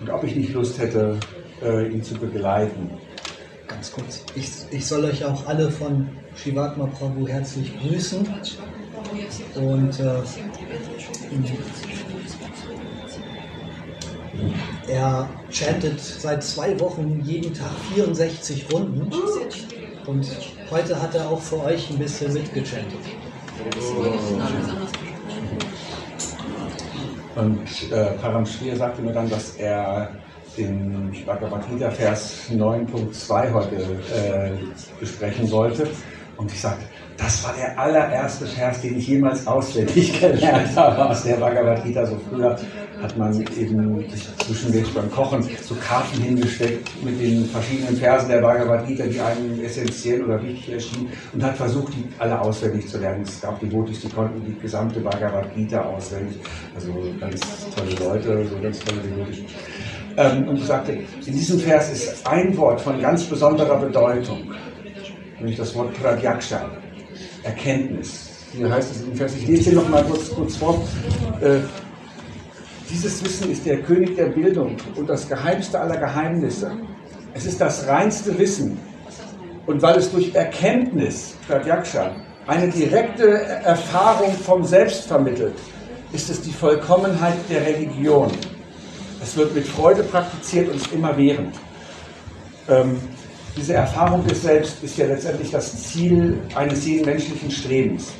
[0.00, 1.18] und ob ich nicht Lust hätte,
[1.62, 2.90] äh, ihn zu begleiten.
[3.66, 4.24] Ganz kurz.
[4.34, 8.26] Ich, ich soll euch auch alle von Shivatma Prabhu herzlich grüßen.
[9.54, 10.22] Und äh,
[14.88, 19.10] er chantet seit zwei Wochen jeden Tag 64 Runden.
[20.06, 20.26] Und
[20.70, 22.98] heute hat er auch für euch ein bisschen mitgechantet.
[27.36, 30.10] Und äh, Param Shriya sagte mir dann, dass er
[30.56, 34.50] den Bhagavad Gita Vers 9.2 heute äh,
[34.98, 35.88] besprechen wollte.
[36.36, 36.84] Und ich sagte,
[37.16, 42.06] das war der allererste Vers, den ich jemals auswendig gelernt habe aus der Bhagavad Gita.
[42.06, 42.56] So früher
[43.02, 48.40] hat man eben sich zwischendurch beim Kochen so Karten hingesteckt mit den verschiedenen Versen der
[48.40, 52.98] Bhagavad Gita, die einem essentiell oder wichtig erschienen und hat versucht, die alle auswendig zu
[52.98, 53.22] lernen.
[53.22, 56.38] Es gab Devotis, die konnten die gesamte Bhagavad Gita auswendig.
[56.74, 57.40] Also ganz
[57.74, 59.40] tolle Leute, so ganz tolle Devotis.
[60.16, 64.52] Ähm, und sagte, in diesem Vers ist ein Wort von ganz besonderer Bedeutung,
[65.38, 66.68] nämlich das Wort Pradyaksha,
[67.44, 68.28] Erkenntnis.
[68.52, 70.82] Hier heißt es in dem Vers, ich lese hier nochmal kurz, kurz vor.
[71.40, 71.60] Äh,
[72.90, 76.72] dieses Wissen ist der König der Bildung und das geheimste aller Geheimnisse.
[77.34, 78.78] Es ist das reinste Wissen.
[79.66, 82.10] Und weil es durch Erkenntnis, Pradyaksha,
[82.46, 85.54] eine direkte Erfahrung vom Selbst vermittelt,
[86.12, 88.32] ist es die Vollkommenheit der Religion.
[89.22, 91.54] Es wird mit Freude praktiziert und ist immer während.
[92.68, 93.00] Ähm,
[93.56, 98.12] diese Erfahrung des Selbst ist ja letztendlich das Ziel eines jeden menschlichen Strebens.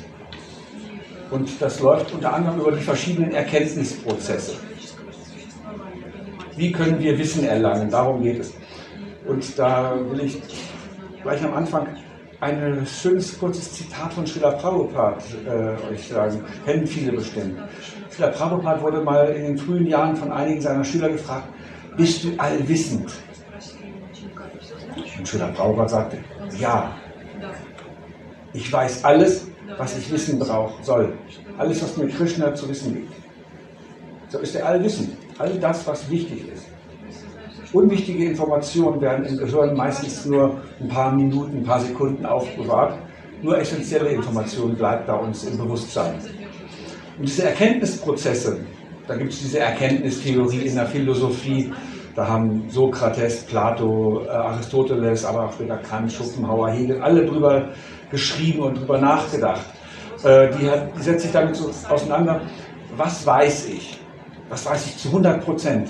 [1.31, 4.57] Und das läuft unter anderem über die verschiedenen Erkenntnisprozesse.
[6.57, 7.89] Wie können wir Wissen erlangen?
[7.89, 8.53] Darum geht es.
[9.25, 10.41] Und da will ich
[11.23, 11.87] gleich am Anfang
[12.41, 15.17] ein schönes kurzes Zitat von Srila Prabhupada
[15.47, 16.43] äh, euch sagen.
[16.65, 17.59] Kennen viele bestimmt.
[18.09, 21.47] Srila Prabhupada wurde mal in den frühen Jahren von einigen seiner Schüler gefragt,
[21.95, 23.11] bist du allwissend?
[25.17, 26.17] Und Srila Prabhupada sagte,
[26.59, 26.91] ja,
[28.53, 31.13] ich weiß alles, was ich wissen brauche, soll.
[31.57, 33.13] Alles, was mir Krishna zu wissen gibt.
[34.29, 35.09] So ist er allwissend.
[35.37, 36.65] All das, was wichtig ist.
[37.73, 42.97] Unwichtige Informationen werden im Gehirn meistens nur ein paar Minuten, ein paar Sekunden aufbewahrt.
[43.41, 46.15] Nur essentielle Information bleibt da uns im Bewusstsein.
[47.17, 48.59] Und diese Erkenntnisprozesse,
[49.07, 51.71] da gibt es diese Erkenntnistheorie in der Philosophie,
[52.15, 57.69] da haben Sokrates, Plato, äh, Aristoteles, aber auch später Kant, Schopenhauer, Hegel, alle drüber
[58.11, 59.65] geschrieben und drüber nachgedacht.
[60.23, 62.41] Äh, die, hat, die setzt sich damit so auseinander,
[62.95, 63.99] was weiß ich?
[64.49, 65.89] Was weiß ich zu 100 Prozent?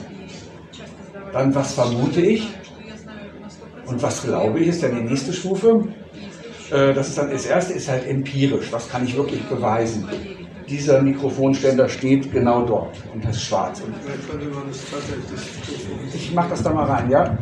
[1.33, 2.47] Dann was vermute ich?
[3.85, 5.83] Und was glaube ich, ist dann die nächste Stufe.
[6.71, 8.71] Äh, das ist dann das erste, ist halt empirisch.
[8.71, 10.07] Was kann ich wirklich beweisen?
[10.69, 13.81] Dieser Mikrofonständer steht genau dort und das ist schwarz.
[16.13, 17.37] Ich mache das da mal rein, ja?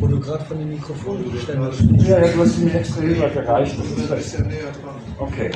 [0.00, 2.08] Wo du gerade von dem Mikrofonständer sprichst.
[2.08, 3.76] Ja, ja, du hast mir extra rüber gereicht.
[3.78, 4.96] Das ist Ein bisschen näher dran.
[5.18, 5.50] Okay.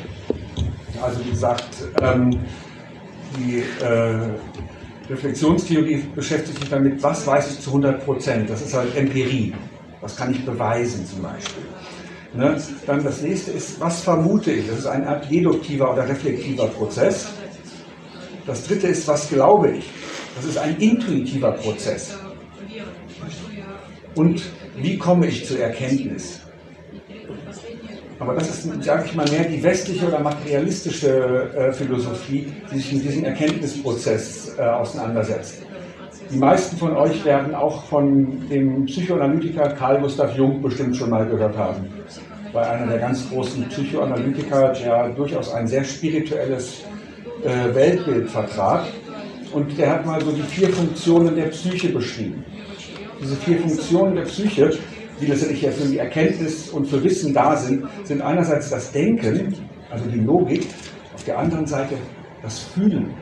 [1.02, 1.64] Also wie gesagt,
[2.02, 2.30] ähm,
[3.38, 4.28] die äh,
[5.09, 8.50] Reflexionstheorie beschäftigt sich damit, was weiß ich zu 100 Prozent.
[8.50, 9.54] Das ist halt Empirie.
[10.02, 11.64] Was kann ich beweisen zum Beispiel.
[12.35, 12.61] Ne?
[12.87, 14.68] Dann das nächste ist, was vermute ich?
[14.68, 17.28] Das ist Art deduktiver oder reflektiver Prozess.
[18.46, 19.90] Das dritte ist, was glaube ich?
[20.37, 22.18] Das ist ein intuitiver Prozess.
[24.14, 24.42] Und
[24.77, 26.40] wie komme ich zur Erkenntnis?
[28.20, 32.92] Aber das ist, sage ich mal, mehr die westliche oder materialistische äh, Philosophie, die sich
[32.92, 35.62] mit diesem Erkenntnisprozess äh, auseinandersetzt.
[36.31, 41.27] Die meisten von euch werden auch von dem Psychoanalytiker Carl Gustav Jung bestimmt schon mal
[41.27, 41.87] gehört haben.
[42.53, 46.83] War einer der ganz großen Psychoanalytiker, der durchaus ein sehr spirituelles
[47.42, 48.87] äh, Weltbild vertrat.
[49.53, 52.44] Und der hat mal so die vier Funktionen der Psyche beschrieben.
[53.24, 54.70] Diese vier Funktionen der Psyche,
[55.18, 59.54] die letztendlich ja für die Erkenntnis und für Wissen da sind, sind einerseits das Denken,
[59.90, 60.66] also die Logik,
[61.14, 61.94] auf der anderen Seite
[62.42, 63.14] das Fühlen.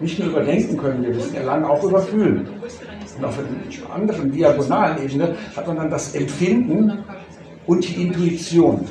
[0.00, 2.48] Nicht nur über Denken können wir Wissen erlangen, auch über Fühlen.
[3.18, 7.04] Und auf einer anderen diagonalen Ebene hat man dann das Empfinden
[7.66, 8.86] und die Intuition.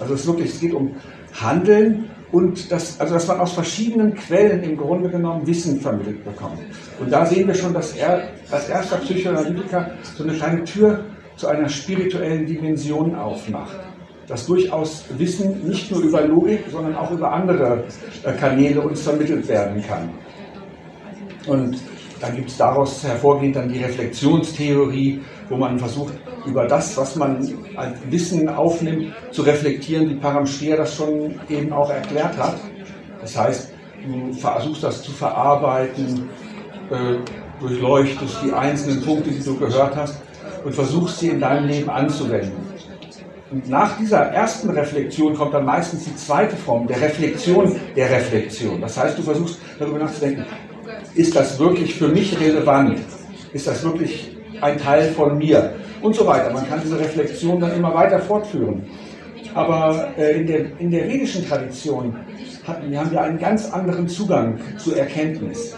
[0.00, 0.94] Also es, wirklich, es geht um
[1.34, 6.58] Handeln und das, also dass man aus verschiedenen Quellen im Grunde genommen Wissen vermittelt bekommt.
[6.98, 11.04] Und da sehen wir schon, dass er als erster Psychoanalytiker so eine kleine Tür
[11.36, 13.78] zu einer spirituellen Dimension aufmacht.
[14.26, 17.84] Dass durchaus Wissen nicht nur über Logik, sondern auch über andere
[18.24, 20.10] äh, Kanäle uns vermittelt werden kann.
[21.46, 21.78] Und
[22.20, 26.14] dann gibt es daraus hervorgehend dann die Reflexionstheorie, wo man versucht,
[26.46, 31.90] über das, was man als Wissen aufnimmt, zu reflektieren, wie Paramshir das schon eben auch
[31.90, 32.56] erklärt hat.
[33.20, 33.72] Das heißt,
[34.06, 36.28] du versuchst das zu verarbeiten,
[36.90, 37.16] äh,
[37.60, 40.20] durchleuchtest die einzelnen Punkte, die du gehört hast
[40.64, 42.74] und versuchst sie in deinem Leben anzuwenden.
[43.50, 48.80] Und nach dieser ersten Reflexion kommt dann meistens die zweite Form der Reflexion der Reflexion.
[48.80, 50.44] Das heißt, du versuchst darüber nachzudenken,
[51.14, 52.98] ist das wirklich für mich relevant?
[53.52, 54.33] Ist das wirklich
[54.64, 55.74] ein Teil von mir?
[56.02, 56.52] Und so weiter.
[56.52, 58.82] Man kann diese Reflexion dann immer weiter fortführen.
[59.54, 62.16] Aber äh, in, der, in der vedischen Tradition
[62.66, 65.76] hatten, wir haben wir einen ganz anderen Zugang zur Erkenntnis.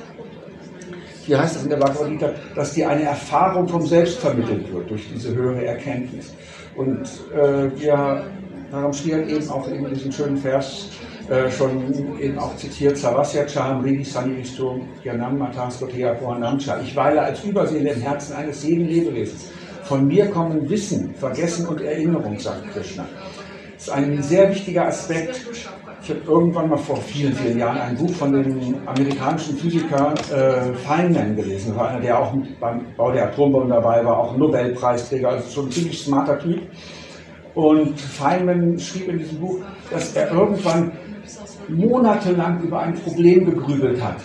[1.27, 4.91] Hier heißt es in der Bhagavad Gita, dass dir eine Erfahrung vom Selbst vermittelt wird
[4.91, 6.33] durch diese höhere Erkenntnis.
[6.77, 7.03] Und
[7.35, 8.25] äh, wir
[8.73, 10.89] haben Schlieren eben auch in diesem schönen Vers
[11.29, 16.79] äh, schon eben auch zitiert, Savasya Cham Ridi Sanivishto Yanam Mataskotea Pohanamcha.
[16.81, 19.51] Ich weile als Überseele im Herzen eines jeden Lebewesens.
[19.85, 23.07] Von mir kommen Wissen, Vergessen und Erinnerung, sagt Krishna.
[23.75, 25.41] Das ist ein sehr wichtiger Aspekt.
[26.03, 30.73] Ich habe irgendwann mal vor vielen, vielen Jahren ein Buch von dem amerikanischen Physiker äh,
[30.75, 31.71] Feynman gelesen.
[31.71, 35.67] Das war einer, der auch beim Bau der Atombomben dabei war, auch Nobelpreisträger, also schon
[35.67, 36.63] ein ziemlich smarter Typ.
[37.55, 39.59] Und Feynman schrieb in diesem Buch,
[39.91, 40.93] dass er irgendwann
[41.69, 44.21] monatelang über ein Problem gegrübelt hat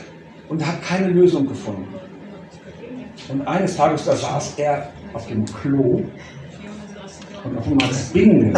[0.49, 1.87] und hat keine Lösung gefunden.
[3.29, 6.01] Und eines Tages, da saß er auf dem Klo
[7.43, 8.57] und auf einmal Bingen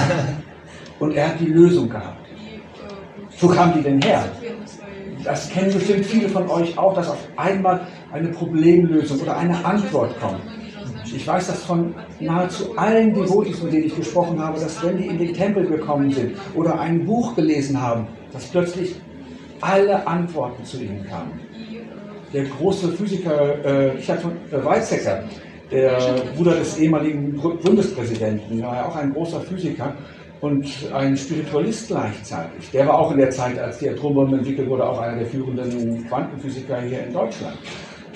[1.00, 2.26] und er hat die Lösung gehabt.
[3.40, 4.26] Wo kam die denn her?
[5.24, 10.20] Das kennen bestimmt viele von euch auch, dass auf einmal eine Problemlösung oder eine Antwort
[10.20, 10.42] kommt.
[11.16, 15.08] Ich weiß das von nahezu allen Devotis, mit denen ich gesprochen habe, dass wenn die
[15.08, 18.96] in den Tempel gekommen sind oder ein Buch gelesen haben, dass plötzlich
[19.62, 21.40] alle Antworten zu ihnen kamen.
[22.34, 25.24] Der große Physiker äh, Richard von äh, Weizsäcker,
[25.72, 25.98] der
[26.36, 29.94] Bruder des ehemaligen Bundespräsidenten, war ja auch ein großer Physiker
[30.42, 32.70] und ein Spiritualist gleichzeitig.
[32.72, 36.06] Der war auch in der Zeit, als die Atombombe entwickelt wurde, auch einer der führenden
[36.08, 37.58] Quantenphysiker hier in Deutschland.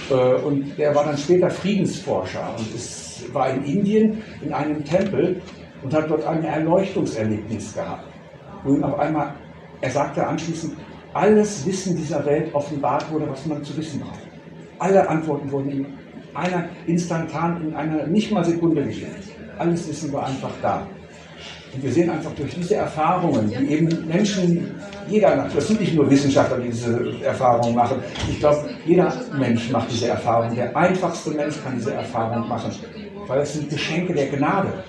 [0.09, 5.41] Äh, und der war dann später Friedensforscher und ist, war in Indien in einem Tempel
[5.83, 8.05] und hat dort ein Erleuchtungserlebnis gehabt.
[8.63, 9.33] Und auf einmal,
[9.81, 10.73] er sagte anschließend,
[11.13, 14.19] alles Wissen dieser Welt offenbart wurde, was man zu wissen braucht.
[14.79, 15.85] Alle Antworten wurden in
[16.33, 19.15] einer instantan, in einer nicht mal Sekunde gegeben.
[19.57, 20.85] Alles Wissen war einfach da.
[21.73, 24.75] Und wir sehen einfach durch diese Erfahrungen, die eben Menschen,
[25.07, 27.97] jeder, das sind nicht nur Wissenschaftler, die diese Erfahrungen machen.
[28.29, 30.53] Ich glaube, jeder Mensch macht diese Erfahrung.
[30.55, 32.71] Der einfachste Mensch kann diese Erfahrung machen,
[33.27, 34.83] weil es sind Geschenke der Gnade.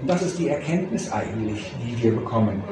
[0.00, 2.62] Und das ist die Erkenntnis eigentlich, die wir bekommen.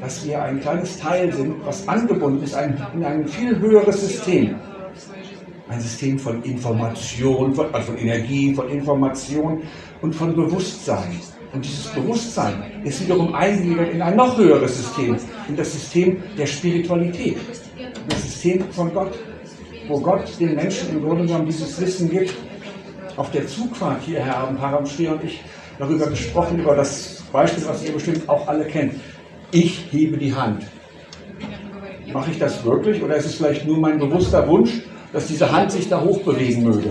[0.00, 2.56] Dass wir ein kleines Teil sind, was angebunden ist
[2.94, 4.56] in ein viel höheres System.
[5.68, 9.62] Ein System von Information, von, also von Energie, von Information
[10.00, 11.20] und von Bewusstsein.
[11.52, 15.16] Und dieses Bewusstsein ist wiederum eingegliedert in ein noch höheres System,
[15.48, 17.36] in das System der Spiritualität,
[18.08, 19.12] das System von Gott,
[19.88, 22.34] wo Gott den Menschen im Grunde genommen dieses Wissen gibt.
[23.16, 25.40] Auf der Zugfahrt hierher haben Paramshri und ich
[25.78, 28.94] darüber gesprochen, über das Beispiel, was ihr bestimmt auch alle kennt.
[29.52, 30.64] Ich hebe die Hand.
[32.12, 34.82] Mache ich das wirklich oder ist es vielleicht nur mein bewusster Wunsch,
[35.12, 36.90] dass diese Hand sich da hoch bewegen möge?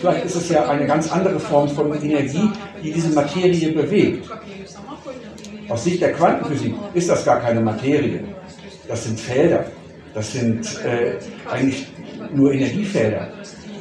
[0.00, 2.50] Vielleicht ist es ja eine ganz andere Form von Energie,
[2.82, 4.28] die diese Materie bewegt.
[5.72, 8.22] Aus Sicht der Quantenphysik ist das gar keine Materie.
[8.86, 9.64] Das sind Felder.
[10.12, 11.14] Das sind äh,
[11.50, 11.86] eigentlich
[12.34, 13.28] nur Energiefelder.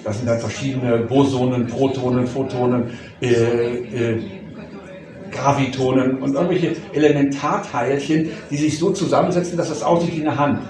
[0.02, 4.22] Das sind dann verschiedene Bosonen, Protonen, Photonen, äh, äh,
[5.32, 10.62] Gravitonen und irgendwelche Elementarteilchen, die sich so zusammensetzen, dass das aussieht wie eine Hand.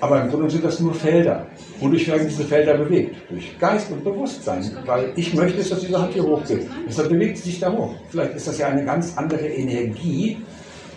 [0.00, 1.46] Aber im Grunde sind das nur Felder.
[1.80, 3.16] Wodurch werden diese Felder bewegt?
[3.28, 4.64] Durch Geist und Bewusstsein.
[4.86, 6.66] Weil ich möchte, dass diese Hand hier hochgeht.
[6.88, 7.94] Deshalb bewegt sie sich da hoch.
[8.08, 10.38] Vielleicht ist das ja eine ganz andere Energie,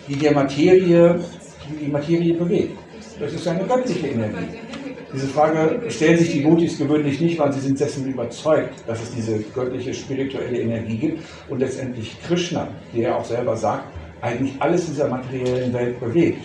[0.08, 1.20] die der Materie,
[1.68, 2.78] die, die Materie bewegt.
[3.18, 4.58] Das ist eine göttliche Energie.
[5.12, 9.10] Diese Frage stellen sich die Mutis gewöhnlich nicht, weil sie sind dessen überzeugt, dass es
[9.10, 13.84] diese göttliche spirituelle Energie gibt und letztendlich Krishna, der ja auch selber sagt,
[14.20, 16.44] eigentlich alles in dieser materiellen Welt bewegt.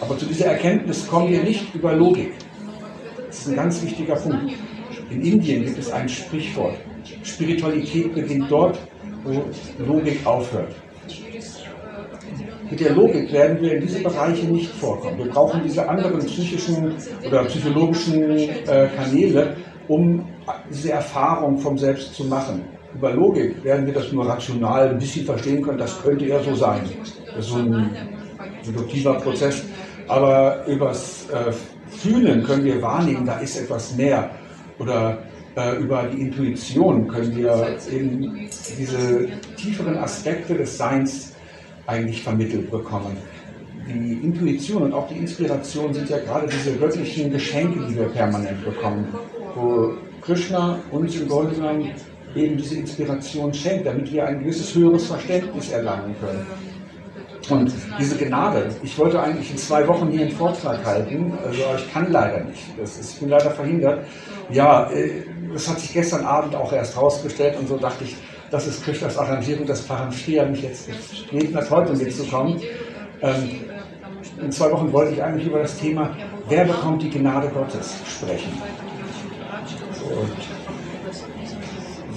[0.00, 2.32] Aber zu dieser Erkenntnis kommen wir nicht über Logik.
[3.26, 4.54] Das ist ein ganz wichtiger Punkt.
[5.10, 6.76] In Indien gibt es ein Sprichwort.
[7.22, 8.78] Spiritualität beginnt dort,
[9.24, 9.44] wo
[9.84, 10.74] Logik aufhört.
[12.70, 15.18] Mit der Logik werden wir in diese Bereiche nicht vorkommen.
[15.18, 16.94] Wir brauchen diese anderen psychischen
[17.26, 19.56] oder psychologischen äh, Kanäle,
[19.88, 20.26] um
[20.70, 22.64] diese Erfahrung vom Selbst zu machen.
[22.94, 26.54] Über Logik werden wir das nur rational ein bisschen verstehen können, das könnte ja so
[26.54, 26.82] sein.
[27.34, 27.90] Das ist ein
[28.66, 29.64] deduktiver Prozess.
[30.08, 31.52] Aber übers äh,
[31.90, 34.30] Fühlen können wir wahrnehmen, da ist etwas mehr.
[34.78, 35.18] Oder
[35.56, 38.48] äh, über die Intuition können wir eben
[38.78, 41.34] diese tieferen Aspekte des Seins
[41.86, 43.16] eigentlich vermittelt bekommen.
[43.88, 48.62] Die Intuition und auch die Inspiration sind ja gerade diese göttlichen Geschenke, die wir permanent
[48.62, 49.08] bekommen,
[49.54, 51.90] wo Krishna uns im genommen
[52.34, 56.46] eben diese Inspiration schenkt, damit wir ein gewisses höheres Verständnis erlangen können.
[57.50, 61.92] Und diese Gnade, ich wollte eigentlich in zwei Wochen hier einen Vortrag halten, also ich
[61.92, 62.62] kann leider nicht.
[62.78, 64.04] Das ist, ich bin leider verhindert.
[64.50, 65.22] Ja, äh,
[65.52, 68.16] das hat sich gestern Abend auch erst rausgestellt und so dachte ich,
[68.50, 70.88] das ist Krishnas Arrangierung, dass Paramshriya mich jetzt
[71.30, 72.60] gebeten hat, heute mitzukommen.
[73.22, 73.60] Ähm,
[74.42, 76.16] in zwei Wochen wollte ich eigentlich über das Thema,
[76.48, 78.52] wer bekommt die Gnade Gottes, sprechen.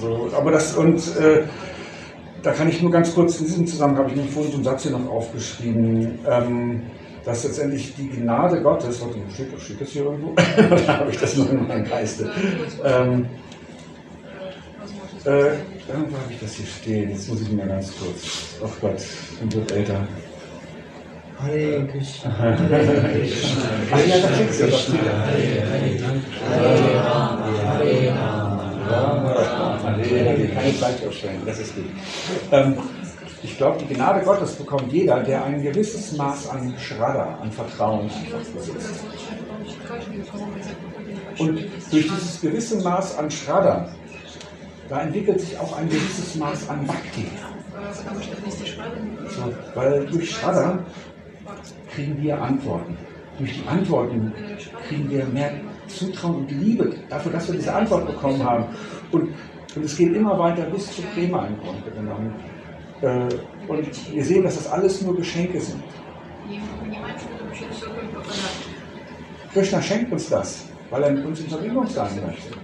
[0.01, 1.43] So, so aber das, und äh,
[2.43, 4.63] da kann ich nur ganz kurz, in diesem Zusammenhang habe ich mir vorhin so einen
[4.65, 6.83] Satz hier noch aufgeschrieben, ähm,
[7.23, 10.33] dass letztendlich die Gnade Gottes, warte, steht, steht das hier irgendwo?
[10.87, 12.31] da habe ich das nur in meinem Geiste.
[12.83, 13.27] Ähm,
[15.25, 17.11] äh, irgendwo habe ich das hier stehen.
[17.11, 18.55] Jetzt muss ich mir ganz kurz.
[18.65, 20.07] Ach Gott, ich bin wird älter.
[21.39, 22.55] Hare Krishna, Hare
[23.09, 24.67] Krishna, steht es ja.
[24.67, 26.19] Krishna, Hare Hare,
[26.49, 28.50] Hare Rama, Hare Rama,
[31.07, 31.85] Aufstellen, das ist gut.
[32.51, 32.75] Ähm,
[33.43, 38.09] ich glaube, die Gnade Gottes bekommt jeder, der ein gewisses Maß an Schradda, an Vertrauen
[38.53, 39.03] besitzt.
[41.37, 41.59] Und
[41.91, 43.89] durch dieses gewisse Maß an Schradda,
[44.89, 47.25] da entwickelt sich auch ein gewisses Maß an Bhakti.
[49.29, 50.79] So, weil durch Schradda
[51.93, 52.97] kriegen wir Antworten.
[53.39, 54.33] Durch die Antworten
[54.87, 55.51] kriegen wir mehr
[55.87, 58.65] Zutrauen und Liebe dafür, dass wir diese Antwort bekommen haben.
[59.11, 59.33] Und,
[59.75, 62.33] und es geht immer weiter bis zu Prima im Grunde genommen.
[63.01, 63.27] Äh,
[63.67, 65.81] und wir sehen, dass das alles nur Geschenke sind.
[69.53, 72.57] Krishna schenkt uns das, weil er mit uns in Verbindung sein möchte.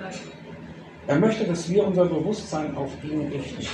[1.07, 3.65] Er möchte, dass wir unser Bewusstsein auf ihn richten.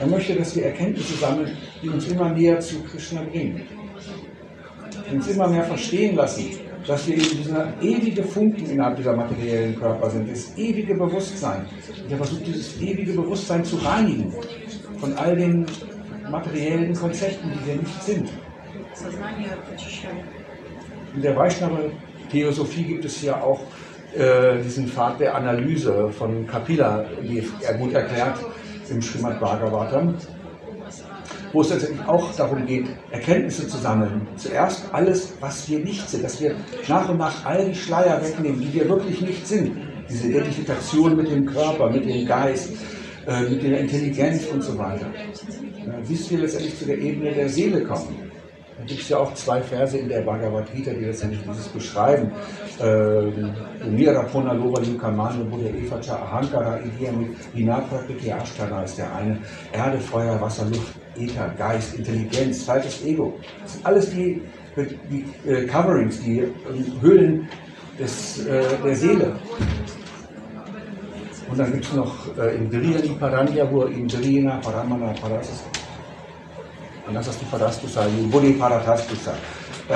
[0.00, 3.62] Er möchte, dass wir Erkenntnisse sammeln, die uns immer näher zu Krishna bringen.
[5.12, 6.46] Die uns immer mehr verstehen lassen,
[6.86, 11.66] dass wir eben dieser ewige Funken innerhalb dieser materiellen Körper sind, das ewige Bewusstsein.
[12.02, 14.32] Und er versucht, dieses ewige Bewusstsein zu reinigen
[14.98, 15.66] von all den
[16.30, 18.30] materiellen Konzepten, die wir nicht sind.
[21.14, 23.60] In der Vaishnava-Theosophie gibt es ja auch
[24.16, 28.38] äh, diesen Pfad der Analyse von Kapila, wie er gut erklärt
[28.88, 30.14] im Srimad Bhagavatam,
[31.52, 34.26] wo es letztendlich auch darum geht, Erkenntnisse zu sammeln.
[34.36, 36.54] Zuerst alles, was wir nicht sind, dass wir
[36.88, 39.76] nach und nach all die Schleier wegnehmen, die wir wirklich nicht sind.
[40.08, 42.70] Diese Identifikation mit dem Körper, mit dem Geist,
[43.26, 45.06] äh, mit der Intelligenz und so weiter.
[45.06, 48.32] Äh, bis wir letztendlich zu der Ebene der Seele kommen.
[48.78, 52.32] Da gibt es ja auch zwei Verse in der Bhagavad Gita, die letztendlich dieses beschreiben.
[53.88, 59.38] Mira Pona Lova Yukamano Buddha Evacha Ahankara Idiyami Vinaprakriti Ashtana ist der eine.
[59.72, 63.38] Erde, Feuer, Wasser, Luft, Äther, Geist, Intelligenz, zweites Ego.
[63.62, 64.42] Das sind alles die,
[65.10, 66.50] die äh, Coverings, die äh,
[67.00, 67.48] Höhlen
[67.98, 69.36] des, äh, der Seele.
[71.50, 73.80] Und dann gibt es noch äh, Indriya Paranya, wo
[74.62, 75.64] Paramana Parasas
[77.06, 79.32] Anasasti Parastusa, Buddhi Paratastusa,
[79.88, 79.94] äh,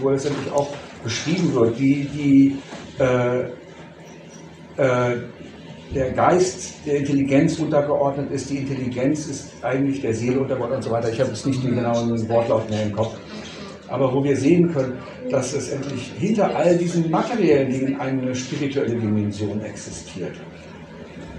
[0.00, 0.68] wo letztendlich auch
[1.02, 2.58] beschrieben wird, wie die,
[2.98, 3.42] äh,
[4.76, 5.16] äh,
[5.94, 10.90] der Geist der Intelligenz untergeordnet ist, die Intelligenz ist eigentlich der Seele untergeordnet und so
[10.90, 11.10] weiter.
[11.10, 13.16] Ich habe jetzt nicht den genauen Wortlaut mehr im Kopf.
[13.88, 14.98] Aber wo wir sehen können,
[15.30, 20.34] dass es endlich hinter all diesen materiellen Dingen eine spirituelle Dimension existiert.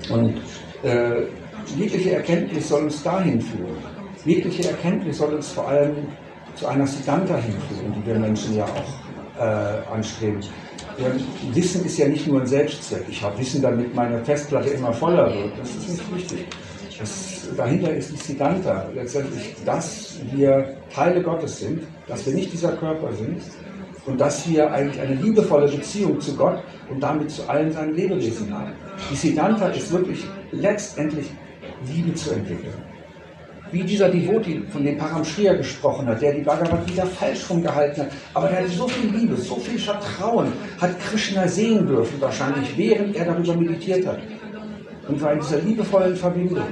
[0.10, 0.36] Und
[0.84, 1.24] äh,
[1.76, 3.78] jegliche Erkenntnis soll uns dahin führen.
[4.26, 5.96] Jegliche Erkenntnis soll uns vor allem
[6.56, 10.40] zu einer Siddhanta hinführen, die wir Menschen ja auch äh, anstreben.
[10.98, 11.08] Ja,
[11.54, 13.06] Wissen ist ja nicht nur ein Selbstzweck.
[13.10, 15.58] Ich habe Wissen, damit meine Festplatte immer voller wird.
[15.60, 16.48] Das ist nicht wichtig.
[17.00, 18.88] Das, dahinter ist die Siddhanta.
[18.94, 23.42] Letztendlich, dass wir Teile Gottes sind, dass wir nicht dieser Körper sind
[24.06, 28.54] und dass wir eigentlich eine liebevolle Beziehung zu Gott und damit zu allen seinen Lebewesen
[28.54, 28.74] haben.
[29.10, 31.28] Die Siddhanta ist wirklich letztendlich
[31.88, 32.93] Liebe zu entwickeln.
[33.74, 38.12] Wie dieser Devoti, von dem Paramshriya gesprochen hat, der die Bhagavad Gita falsch rumgehalten hat.
[38.34, 43.16] Aber der hatte so viel Liebe, so viel Vertrauen, hat Krishna sehen dürfen, wahrscheinlich, während
[43.16, 44.20] er darüber meditiert hat.
[45.08, 46.64] Und war in dieser liebevollen Verbindung.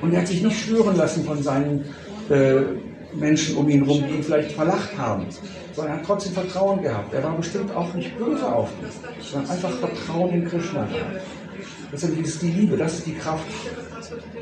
[0.00, 1.84] Und er hat sich nicht stören lassen von seinen
[2.30, 2.62] äh,
[3.14, 5.26] Menschen um ihn herum, die ihn vielleicht verlacht haben,
[5.74, 7.12] sondern er hat trotzdem Vertrauen gehabt.
[7.12, 8.88] Er war bestimmt auch nicht böse auf ihn,
[9.20, 10.88] sondern einfach Vertrauen in Krishna.
[11.92, 13.44] Deshalb ist die Liebe, das ist die Kraft,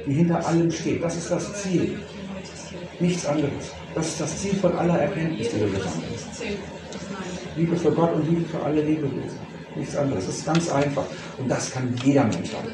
[0.07, 1.03] die hinter allem steht.
[1.03, 1.99] Das ist das Ziel.
[3.01, 3.73] Nichts anderes.
[3.95, 6.03] Das ist das Ziel von aller Erkenntnis, die wir haben.
[7.57, 9.39] Liebe für Gott und Liebe für alle Lebewesen.
[9.75, 10.27] Nichts anderes.
[10.27, 11.05] Das ist ganz einfach.
[11.39, 12.69] Und das kann jeder Mensch haben.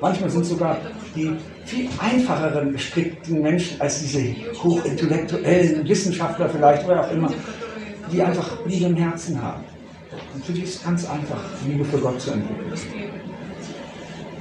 [0.00, 0.78] Manchmal sind sogar
[1.14, 7.32] die viel einfacheren gestrickten Menschen als diese hochintellektuellen Wissenschaftler vielleicht oder auch immer,
[8.12, 9.64] die einfach Liebe im Herzen haben.
[10.34, 12.72] Und für die ist es ganz einfach, Liebe für Gott zu entwickeln.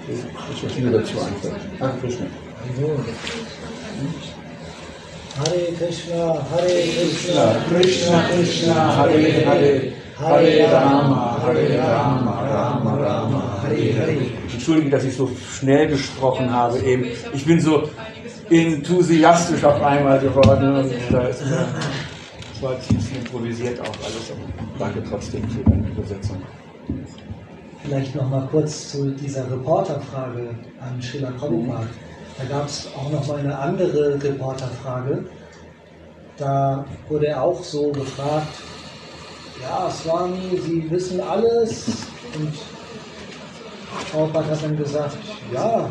[0.08, 0.26] Ist,
[0.64, 1.54] was mir dazu einfällt.
[1.80, 2.26] Danke, Krishna.
[5.38, 13.93] Hare Krishna, Hare Krishna, Krishna Krishna, Hare Hare, Hare Rama, Hare Rama, Rama Rama, Hare
[13.93, 14.18] Hare.
[14.52, 17.06] Entschuldige, dass ich so schnell gesprochen habe eben.
[17.34, 17.89] Ich bin so
[18.49, 21.66] enthusiastisch auf einmal geworden und da ist mir,
[22.52, 24.32] das war ziemlich improvisiert auch alles.
[24.32, 24.41] Aber
[24.80, 26.41] danke trotzdem für deine Übersetzung.
[27.92, 31.88] Vielleicht noch mal kurz zu dieser Reporterfrage an Schiller Prabhupada.
[32.38, 35.26] Da gab es auch noch mal eine andere Reporterfrage.
[36.38, 38.48] Da wurde er auch so gefragt,
[39.62, 42.08] ja, Swami, Sie wissen alles.
[42.39, 42.54] Und
[44.10, 45.18] Prabhupada hat dann gesagt,
[45.54, 45.89] ja,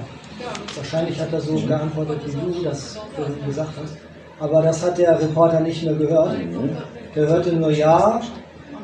[0.77, 3.99] wahrscheinlich hat er so geantwortet, wie du das vorhin gesagt hast.
[4.39, 6.35] Aber das hat der Reporter nicht mehr gehört.
[7.15, 8.23] Der hörte nur, ja,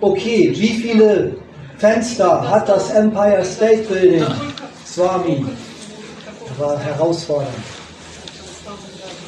[0.02, 1.45] okay, wie viele
[1.78, 4.24] Fenster hat das Empire State Building,
[4.86, 5.44] Swami?
[6.48, 7.52] Das war herausfordernd.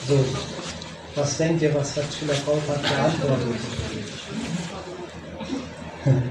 [0.09, 0.25] So,
[1.15, 3.61] was denkt ihr, was hat Schiller Prabhupada geantwortet?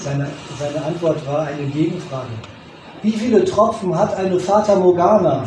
[0.00, 0.26] Seine,
[0.58, 2.32] seine Antwort war eine Gegenfrage.
[3.00, 5.44] Wie viele Tropfen hat eine Fata Morgana?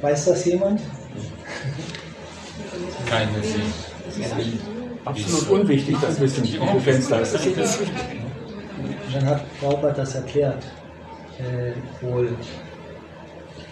[0.00, 0.80] Weiß das jemand?
[3.12, 3.28] Keine
[5.04, 7.32] Absolut unwichtig, das Wissen, wie viele Fenster es
[9.12, 10.62] dann hat Prabhupada das erklärt.
[11.38, 12.34] Äh, wohl.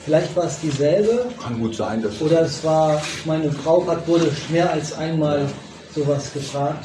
[0.05, 4.31] Vielleicht war es dieselbe Kann gut sein, dass oder es war, ich meine, Prabhupada wurde
[4.51, 5.47] mehr als einmal
[5.95, 6.85] sowas gefragt.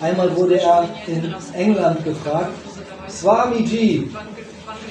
[0.00, 2.52] Einmal wurde er in England gefragt,
[3.08, 4.10] Swamiji,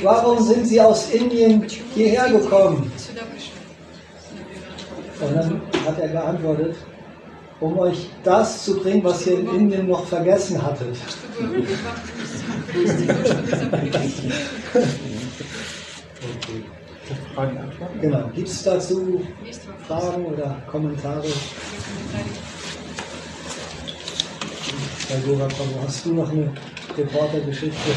[0.01, 2.89] warum sind Sie aus Indien hierher gekommen?
[5.21, 6.75] Und dann hat er geantwortet,
[7.59, 10.95] um euch das zu bringen, was ihr in Indien noch vergessen hattet.
[18.01, 18.29] Genau.
[18.33, 19.21] Gibt es dazu
[19.87, 21.27] Fragen oder Kommentare?
[25.07, 25.47] Herr Gora,
[25.85, 26.53] hast du noch eine
[26.97, 27.91] Reportergeschichte?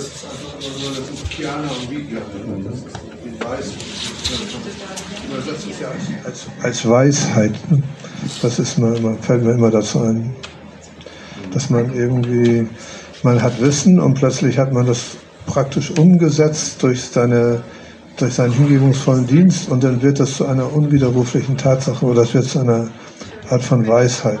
[0.00, 2.70] Das ist einfach immer nur, das ist Kiana und ne?
[2.70, 2.86] Das ist
[3.24, 3.72] die Weiß.
[5.80, 5.88] Ja
[6.24, 7.52] als, als Weisheit.
[7.70, 7.82] ne?
[8.42, 10.34] Das ist mir immer, fällt mir immer dazu ein.
[11.52, 12.66] Dass man irgendwie,
[13.22, 17.62] man hat Wissen und plötzlich hat man das praktisch umgesetzt durch seine
[18.16, 22.44] durch seinen hingebungsvollen Dienst und dann wird das zu einer unwiderruflichen Tatsache oder das wird
[22.44, 22.88] zu einer
[23.48, 24.40] Art von Weisheit.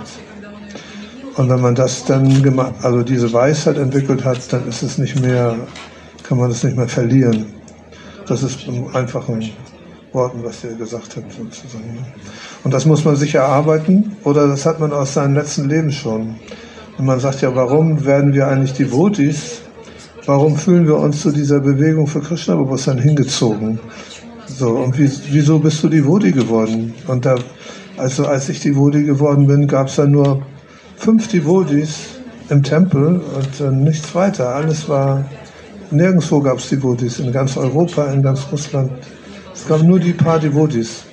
[1.36, 5.20] Und wenn man das dann gemacht, also diese Weisheit entwickelt hat, dann ist es nicht
[5.20, 5.56] mehr,
[6.22, 7.46] kann man es nicht mehr verlieren.
[8.26, 9.50] Das ist in einfachen
[10.12, 12.04] Worten, was ihr gesagt habt, sozusagen.
[12.64, 16.36] Und das muss man sich erarbeiten oder das hat man aus seinem letzten Leben schon.
[16.98, 19.62] Und man sagt ja, warum werden wir eigentlich Devotis?
[20.26, 23.78] Warum fühlen wir uns zu dieser Bewegung für Krishna-Bewusstsein hingezogen?
[24.46, 26.92] So, und wie, wieso bist du Devoti geworden?
[27.06, 27.36] Und da,
[27.96, 30.42] also als ich Devoti geworden bin, gab es dann nur
[31.00, 32.20] fünf Devotis
[32.50, 34.54] im Tempel und äh, nichts weiter.
[34.54, 35.24] Alles war,
[35.90, 38.92] nirgendwo gab es Devotis, in ganz Europa, in ganz Russland.
[39.54, 41.04] Es gab nur die paar Devotis.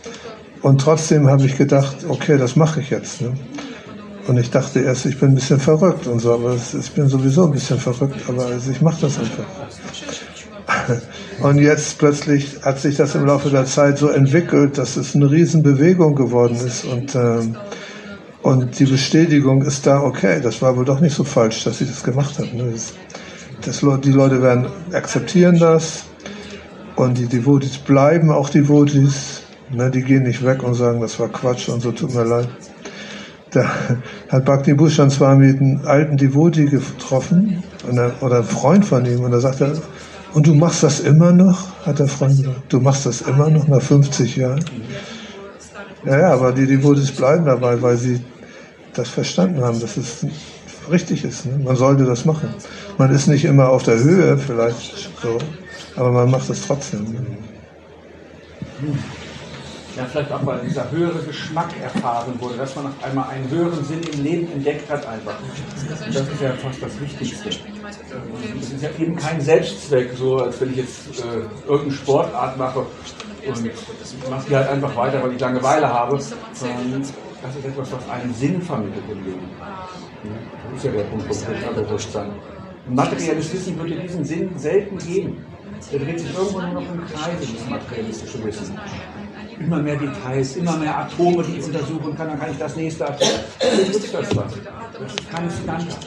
[0.62, 3.22] Und trotzdem habe ich gedacht, okay, das mache ich jetzt.
[3.22, 3.32] Ne?
[4.28, 7.46] Und ich dachte erst, ich bin ein bisschen verrückt und so, aber ich bin sowieso
[7.46, 9.46] ein bisschen verrückt, aber also ich mache das einfach.
[11.42, 15.30] Und jetzt plötzlich hat sich das im Laufe der Zeit so entwickelt, dass es eine
[15.30, 17.56] Riesenbewegung geworden ist und, ähm,
[18.48, 21.90] und die Bestätigung ist da, okay, das war wohl doch nicht so falsch, dass ich
[21.90, 22.48] das gemacht habe.
[22.56, 22.72] Ne?
[22.72, 22.94] Das,
[23.82, 26.06] das, die Leute werden akzeptieren das
[26.96, 29.42] und die Devotis bleiben auch Devotis.
[29.70, 29.92] Ne?
[29.92, 32.48] Die gehen nicht weg und sagen, das war Quatsch und so, tut mir leid.
[33.52, 33.70] da
[34.30, 37.62] hat Bhakti Bhushan zwar mit einem alten Devoti getroffen,
[38.22, 39.74] oder ein Freund von ihm, und da sagt er,
[40.34, 41.68] und du machst das immer noch?
[41.86, 42.62] Hat der Freund gesagt.
[42.70, 44.64] Du machst das immer noch nach 50 Jahren?
[46.06, 48.22] Ja, ja, aber die Devotis bleiben dabei, weil sie
[48.98, 50.26] das verstanden haben, dass es
[50.92, 51.46] richtig ist.
[51.46, 51.60] Ne?
[51.64, 52.54] Man sollte das machen.
[52.98, 55.38] Man ist nicht immer auf der Höhe, vielleicht so,
[55.96, 57.04] aber man macht es trotzdem.
[57.04, 57.26] Ne?
[59.98, 63.84] Ja, vielleicht auch, weil dieser höhere Geschmack erfahren wurde, dass man auf einmal einen höheren
[63.84, 65.34] Sinn im Leben entdeckt hat einfach.
[65.90, 67.50] Das ist ja fast das Wichtigste.
[67.50, 72.80] Das ist ja eben kein Selbstzweck, so als wenn ich jetzt äh, irgendeine Sportart mache
[73.48, 76.20] und mache die halt einfach weiter, weil ich Langeweile habe,
[76.54, 77.04] sondern
[77.42, 79.50] das ist etwas, was einen Sinn vermittelt im Leben.
[80.70, 82.32] Das ist ja der Punkt vom Unterbewusstsein.
[82.90, 85.46] Materielles Wissen würde diesen Sinn selten geben.
[85.92, 88.80] Der dreht sich irgendwo nur noch im Kreis, das materialistische Wissen
[89.60, 93.08] immer mehr Details, immer mehr Atome, die ich untersuchen kann, dann kann ich das nächste
[93.08, 93.28] Atom.
[93.60, 94.54] Wie nutzt das was?
[94.94, 95.98] Das ist keine Standard.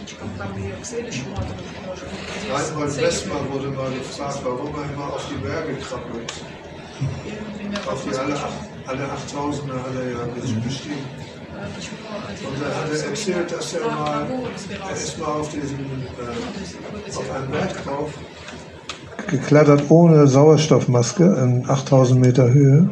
[2.53, 6.33] Reinhold Westmer wurde mal gefragt, warum er immer auf die Berge krabbelt.
[7.87, 8.37] Auf die alle,
[8.87, 10.19] alle 8000er hat er ja
[10.65, 10.97] bestiegen.
[12.47, 14.27] Und dann hat er erzählt, dass er mal,
[14.87, 18.11] er ist mal auf, diesen, äh, auf einem Berg drauf
[19.27, 22.89] geklettert ohne Sauerstoffmaske in 8000 Meter Höhe.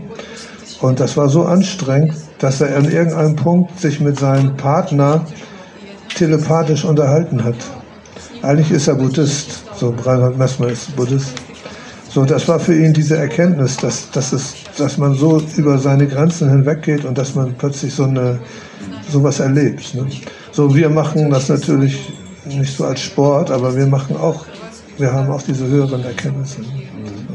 [0.80, 5.24] Und das war so anstrengend, dass er an irgendeinem Punkt sich mit seinem Partner
[6.14, 7.56] telepathisch unterhalten hat.
[8.42, 11.34] Eigentlich ist er Buddhist, so Reinhard Messmer ist Buddhist.
[12.08, 16.06] So, das war für ihn diese Erkenntnis, dass, dass, es, dass man so über seine
[16.06, 18.38] Grenzen hinweggeht und dass man plötzlich so eine
[19.10, 19.94] sowas erlebt.
[19.94, 20.06] Ne?
[20.52, 22.12] So, wir machen das natürlich
[22.44, 24.46] nicht so als Sport, aber wir machen auch,
[24.96, 26.62] wir haben auch diese höheren Erkenntnisse.
[26.62, 27.27] Ja,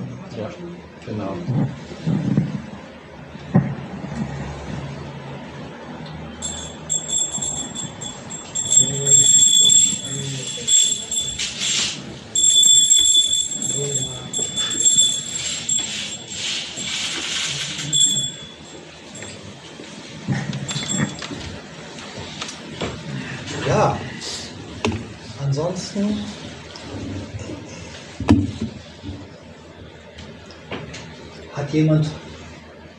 [31.74, 32.07] jemand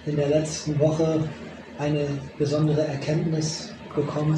[0.07, 1.29] in der letzten Woche
[1.79, 2.07] eine
[2.39, 4.35] besondere Erkenntnis bekommen?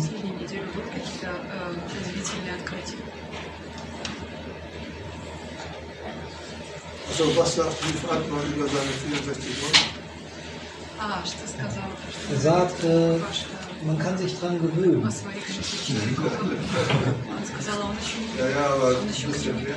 [7.09, 10.07] Also was sagt die Fatma über seine 64 Wochen?
[12.31, 13.19] Er sagt, äh,
[13.85, 15.03] man kann sich dran gewöhnen.
[18.39, 19.77] ja, ja, aber ein bisschen mehr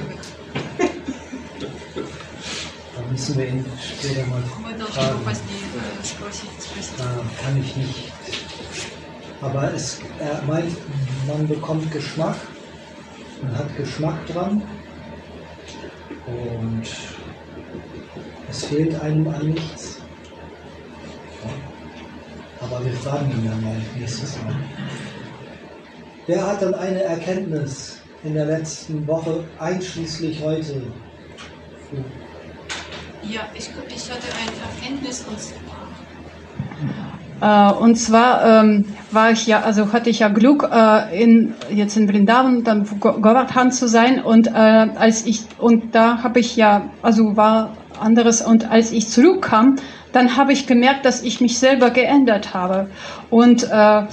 [3.11, 5.19] müssen wir ihn später mal fragen.
[6.99, 8.11] Ah, kann ich nicht.
[9.41, 10.75] Aber es, er meint,
[11.27, 12.35] man bekommt Geschmack,
[13.41, 14.61] man hat Geschmack dran
[16.27, 16.83] und
[18.49, 19.99] es fehlt einem an nichts.
[22.59, 24.55] Aber wir fragen ihn dann mal nächstes Mal.
[26.27, 30.81] Wer hat dann eine Erkenntnis in der letzten Woche, einschließlich heute?
[33.23, 35.37] Ja, ich, ich hatte eine Erkenntnis und
[37.41, 41.95] Äh, Und zwar ähm, war ich ja, also hatte ich ja Glück, äh, in, jetzt
[41.95, 46.55] in Vrindavan, dann Go- Govardhan zu sein und äh, als ich und da habe ich
[46.57, 49.75] ja, also war anderes und als ich zurückkam,
[50.11, 52.89] dann habe ich gemerkt, dass ich mich selber geändert habe.
[53.29, 54.03] Und äh,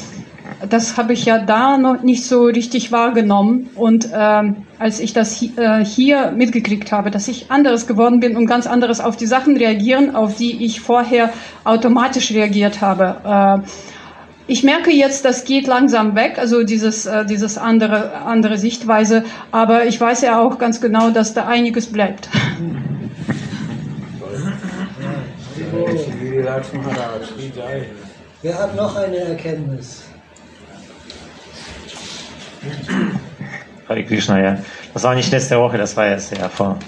[0.69, 3.71] das habe ich ja da noch nicht so richtig wahrgenommen.
[3.75, 8.37] Und ähm, als ich das hi äh, hier mitgekriegt habe, dass ich anderes geworden bin
[8.37, 11.31] und ganz anderes auf die Sachen reagieren, auf die ich vorher
[11.65, 13.17] automatisch reagiert habe.
[13.25, 13.69] Äh,
[14.49, 19.25] ich merke jetzt, das geht langsam weg, also dieses, äh, dieses andere, andere Sichtweise.
[19.51, 22.29] Aber ich weiß ja auch ganz genau, dass da einiges bleibt.
[28.43, 30.05] Wer hat noch eine Erkenntnis?
[33.89, 34.59] Hare Krishna, ja.
[34.93, 36.79] Das war nicht letzte Woche, das war jetzt ja vor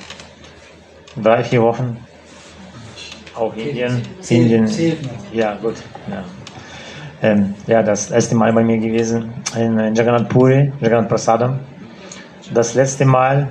[1.23, 1.97] drei, vier Wochen.
[3.35, 4.03] Auch Indien.
[4.21, 4.67] Zählt- Indien.
[4.67, 4.99] zählt.
[5.33, 5.77] Ja, gut.
[6.11, 6.25] Ja.
[7.23, 11.59] Ähm, ja, das erste Mal bei mir gewesen in äh, Jagannath Puri, Jagannath Prasadam.
[12.55, 13.49] Das letzte Mal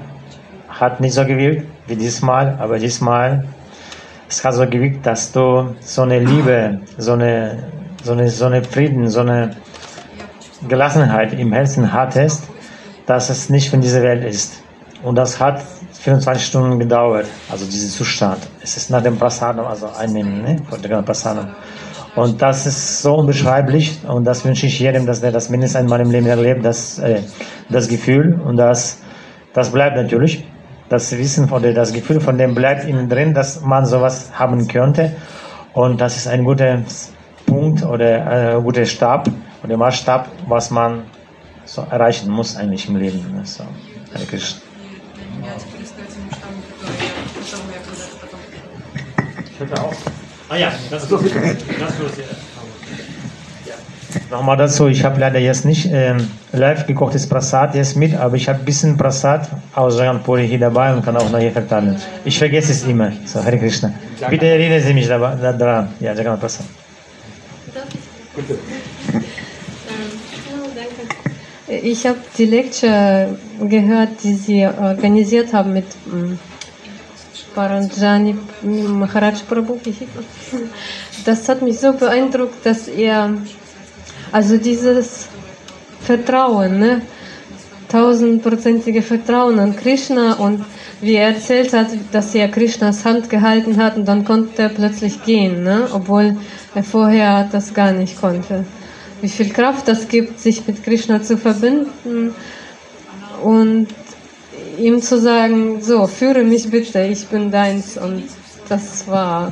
[0.67, 3.43] hat nicht so gewirkt wie diesmal, aber diesmal
[4.29, 7.63] es hat so gewirkt, dass du so eine Liebe, so eine,
[8.03, 9.55] so eine, so eine Frieden, so eine
[10.67, 12.43] Gelassenheit im Herzen hattest,
[13.05, 14.63] dass es nicht von dieser Welt ist.
[15.03, 15.61] Und das hat
[15.93, 18.39] 24 Stunden gedauert, also dieser Zustand.
[18.61, 21.55] Es ist nach dem Prasadam, also einnehmen, ne, von der Prasadam.
[22.15, 26.01] Und das ist so unbeschreiblich und das wünsche ich jedem, dass der das mindestens einmal
[26.01, 27.21] im Leben erlebt, das, äh,
[27.69, 29.01] das Gefühl und das,
[29.53, 30.43] das bleibt natürlich.
[30.89, 35.15] Das Wissen oder das Gefühl von dem bleibt innen drin, dass man sowas haben könnte.
[35.73, 36.81] Und das ist ein guter
[37.45, 39.29] Punkt oder ein guter Stab
[39.63, 41.03] oder Maßstab, was man
[41.65, 43.41] so erreichen muss eigentlich im Leben.
[43.43, 43.63] So,
[44.13, 44.61] Hare Krishna.
[49.59, 49.93] Ich auch.
[50.49, 50.97] Ah ja, ja.
[54.31, 58.47] Nochmal dazu, ich habe leider jetzt nicht ähm, live gekochtes Prasad jetzt mit, aber ich
[58.47, 61.97] habe ein bisschen Prasad aus Jaganpuri hier dabei und kann auch nachher verteilen.
[62.23, 63.11] Ich vergesse es immer.
[63.25, 63.93] So, Hare Krishna.
[64.29, 65.89] Bitte erinnern Sie mich daran.
[65.99, 66.65] Ja, Jagan Prasad.
[71.69, 76.39] Ich habe die Lecture gehört, die Sie organisiert haben mit ähm,
[77.53, 79.77] Paranjani Maharaj Prabhu.
[81.25, 83.33] Das hat mich so beeindruckt, dass er,
[84.31, 85.27] also dieses
[85.99, 87.01] Vertrauen, ne?
[87.89, 90.63] tausendprozentige Vertrauen an Krishna und
[91.01, 95.21] wie er erzählt hat, dass er Krishnas Hand gehalten hat und dann konnte er plötzlich
[95.23, 95.89] gehen, ne?
[95.91, 96.37] obwohl
[96.75, 98.63] er vorher das gar nicht konnte.
[99.21, 102.33] Wie viel Kraft das gibt, sich mit Krishna zu verbinden
[103.43, 103.87] und
[104.77, 107.97] ihm zu sagen, so, führe mich bitte, ich bin deins.
[107.97, 108.23] Und
[108.69, 109.51] das war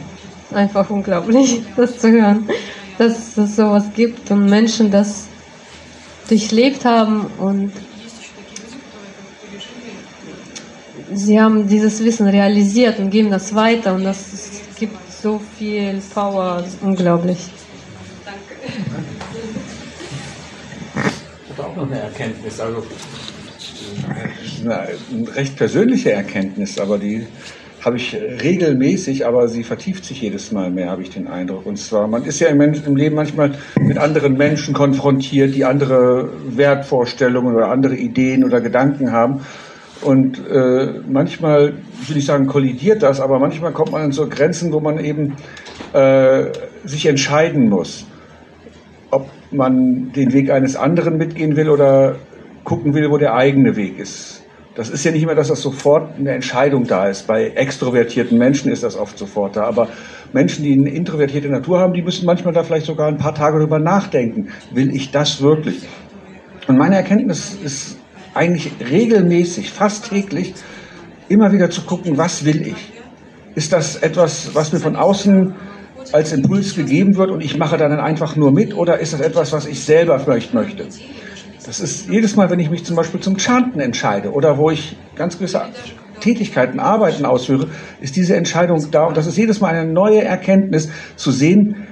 [0.53, 2.47] einfach unglaublich, das zu hören,
[2.97, 5.27] dass es sowas gibt und Menschen das
[6.29, 7.71] durchlebt haben und
[11.13, 14.17] sie haben dieses Wissen realisiert und geben das weiter und das
[14.79, 17.37] gibt so viel Power, unglaublich.
[21.57, 22.59] Habe auch noch eine Erkenntnis.
[22.59, 22.83] Also
[24.63, 24.87] eine
[25.35, 27.27] recht persönliche Erkenntnis, aber die
[27.85, 31.67] habe ich regelmäßig, aber sie vertieft sich jedes Mal mehr, habe ich den Eindruck.
[31.67, 36.29] Und zwar, man ist ja im, im Leben manchmal mit anderen Menschen konfrontiert, die andere
[36.49, 39.41] Wertvorstellungen oder andere Ideen oder Gedanken haben.
[40.01, 44.27] Und äh, manchmal, ich will nicht sagen, kollidiert das, aber manchmal kommt man an so
[44.27, 45.35] Grenzen, wo man eben
[45.93, 46.45] äh,
[46.85, 48.05] sich entscheiden muss,
[49.55, 52.15] man den Weg eines anderen mitgehen will oder
[52.63, 54.43] gucken will, wo der eigene Weg ist.
[54.75, 57.27] Das ist ja nicht immer, dass das sofort eine Entscheidung da ist.
[57.27, 59.63] Bei extrovertierten Menschen ist das oft sofort da.
[59.63, 59.87] Aber
[60.33, 63.59] Menschen, die eine introvertierte Natur haben, die müssen manchmal da vielleicht sogar ein paar Tage
[63.59, 64.49] drüber nachdenken.
[64.71, 65.87] Will ich das wirklich?
[66.67, 67.97] Und meine Erkenntnis ist
[68.33, 70.53] eigentlich regelmäßig, fast täglich,
[71.29, 72.91] immer wieder zu gucken, was will ich?
[73.55, 75.53] Ist das etwas, was mir von außen
[76.15, 78.73] als Impuls gegeben wird und ich mache dann einfach nur mit?
[78.75, 80.87] Oder ist das etwas, was ich selber vielleicht möchte?
[81.65, 84.95] Das ist jedes Mal, wenn ich mich zum Beispiel zum Chanten entscheide oder wo ich
[85.15, 85.61] ganz gewisse
[86.21, 87.67] Tätigkeiten, Arbeiten ausführe,
[87.99, 89.05] ist diese Entscheidung da.
[89.05, 91.85] Und das ist jedes Mal eine neue Erkenntnis zu sehen,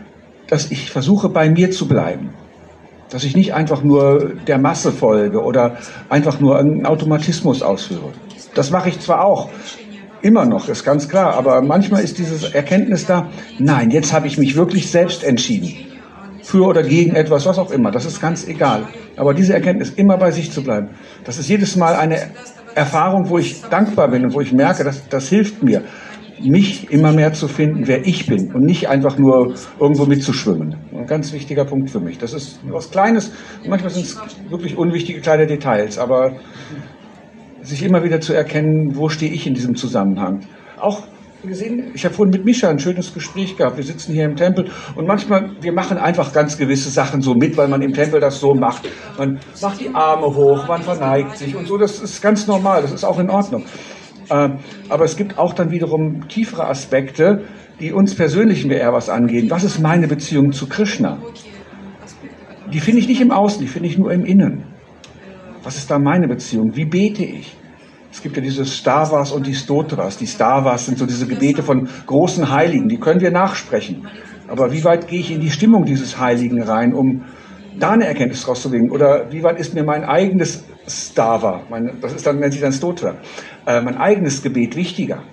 [0.47, 2.29] dass ich versuche, bei mir zu bleiben.
[3.09, 8.13] Dass ich nicht einfach nur der Masse folge oder einfach nur einen Automatismus ausführe.
[8.55, 9.49] Das mache ich zwar auch,
[10.23, 14.37] immer noch, ist ganz klar, aber manchmal ist diese Erkenntnis da, nein, jetzt habe ich
[14.37, 15.75] mich wirklich selbst entschieden
[16.41, 17.91] für oder gegen etwas, was auch immer.
[17.91, 18.87] Das ist ganz egal.
[19.15, 20.89] Aber diese Erkenntnis, immer bei sich zu bleiben,
[21.25, 22.17] das ist jedes Mal eine
[22.73, 25.83] Erfahrung, wo ich dankbar bin und wo ich merke, dass, das hilft mir,
[26.41, 30.75] mich immer mehr zu finden, wer ich bin und nicht einfach nur irgendwo mitzuschwimmen.
[30.93, 32.17] Ein ganz wichtiger Punkt für mich.
[32.17, 33.31] Das ist was Kleines,
[33.67, 34.17] manchmal sind es
[34.49, 36.33] wirklich unwichtige kleine Details, aber
[37.63, 40.41] sich immer wieder zu erkennen, wo stehe ich in diesem Zusammenhang.
[40.79, 41.03] Auch
[41.47, 43.77] gesehen, ich habe vorhin mit Mischa ein schönes Gespräch gehabt.
[43.77, 47.57] Wir sitzen hier im Tempel und manchmal, wir machen einfach ganz gewisse Sachen so mit,
[47.57, 48.87] weil man im Tempel das so macht.
[49.17, 51.77] Man macht die Arme hoch, man verneigt sich und so.
[51.77, 53.65] Das ist ganz normal, das ist auch in Ordnung.
[54.29, 54.59] Ähm,
[54.89, 57.43] aber es gibt auch dann wiederum tiefere Aspekte,
[57.79, 59.49] die uns persönlich eher was angehen.
[59.49, 61.17] Was ist meine Beziehung zu Krishna?
[62.71, 64.72] Die finde ich nicht im Außen, die finde ich nur im Innen.
[65.63, 66.75] Was ist da meine Beziehung?
[66.75, 67.55] Wie bete ich?
[68.11, 70.17] Es gibt ja diese Stavas und die Stotras.
[70.17, 74.07] Die Stavas sind so diese Gebete von großen Heiligen, die können wir nachsprechen.
[74.47, 77.23] Aber wie weit gehe ich in die Stimmung dieses Heiligen rein, um
[77.79, 78.91] da eine Erkenntnis rauszulegen?
[78.91, 82.73] Oder wie weit ist mir mein eigenes Stava, mein, das ist dann, nennt sich dann
[82.73, 83.15] Stotra,
[83.65, 85.23] äh, mein eigenes Gebet wichtiger?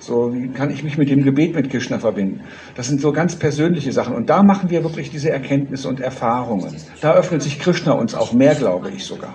[0.00, 2.40] So, wie kann ich mich mit dem Gebet mit Krishna verbinden?
[2.74, 4.14] Das sind so ganz persönliche Sachen.
[4.14, 6.74] Und da machen wir wirklich diese Erkenntnisse und Erfahrungen.
[7.02, 9.34] Da öffnet sich Krishna uns auch mehr, glaube ich sogar.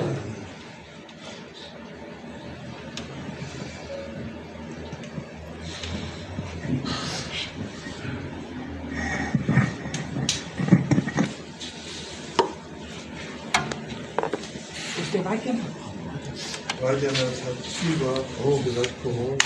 [16.91, 17.15] Der hat
[17.63, 19.37] Fieber, oh, gesagt Corona.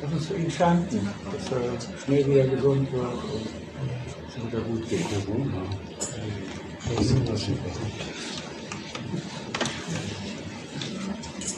[0.00, 3.48] Lass uns für ihn danken, dass er schnell wieder gesund wird und
[4.28, 5.04] es wieder gut geht.
[6.94, 7.70] Das ist das super.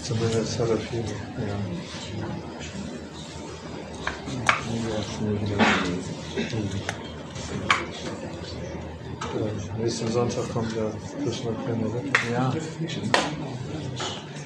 [0.03, 1.09] Zumindest hat er Fieber.
[1.37, 1.59] Ja.
[4.89, 5.59] Ja, schnell wieder
[9.31, 10.91] äh, nächsten Sonntag kommt ja
[11.23, 11.77] Krishna Krishna.
[11.77, 12.03] Ne?
[12.33, 12.53] Ja.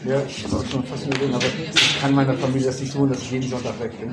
[0.07, 3.09] Ja, ich habe auch schon fast gesehen, aber ich kann meiner Familie das nicht tun,
[3.09, 4.13] dass ich jeden Sonntag weg bin.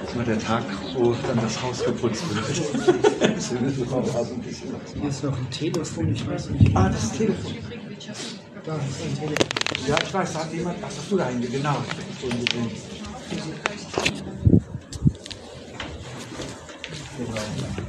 [0.00, 0.62] Das war der Tag,
[0.96, 2.46] wo dann das Haus geputzt wird.
[4.94, 6.76] Hier ist noch ein Telefon, ich weiß nicht.
[6.76, 7.52] Ah, das ist ein Telefon.
[8.64, 9.46] Da ist ein Telefon.
[9.88, 10.78] Ja, ich weiß, da hat jemand.
[10.80, 11.76] Ach, hast du da hinten, genau.
[17.18, 17.83] Genau.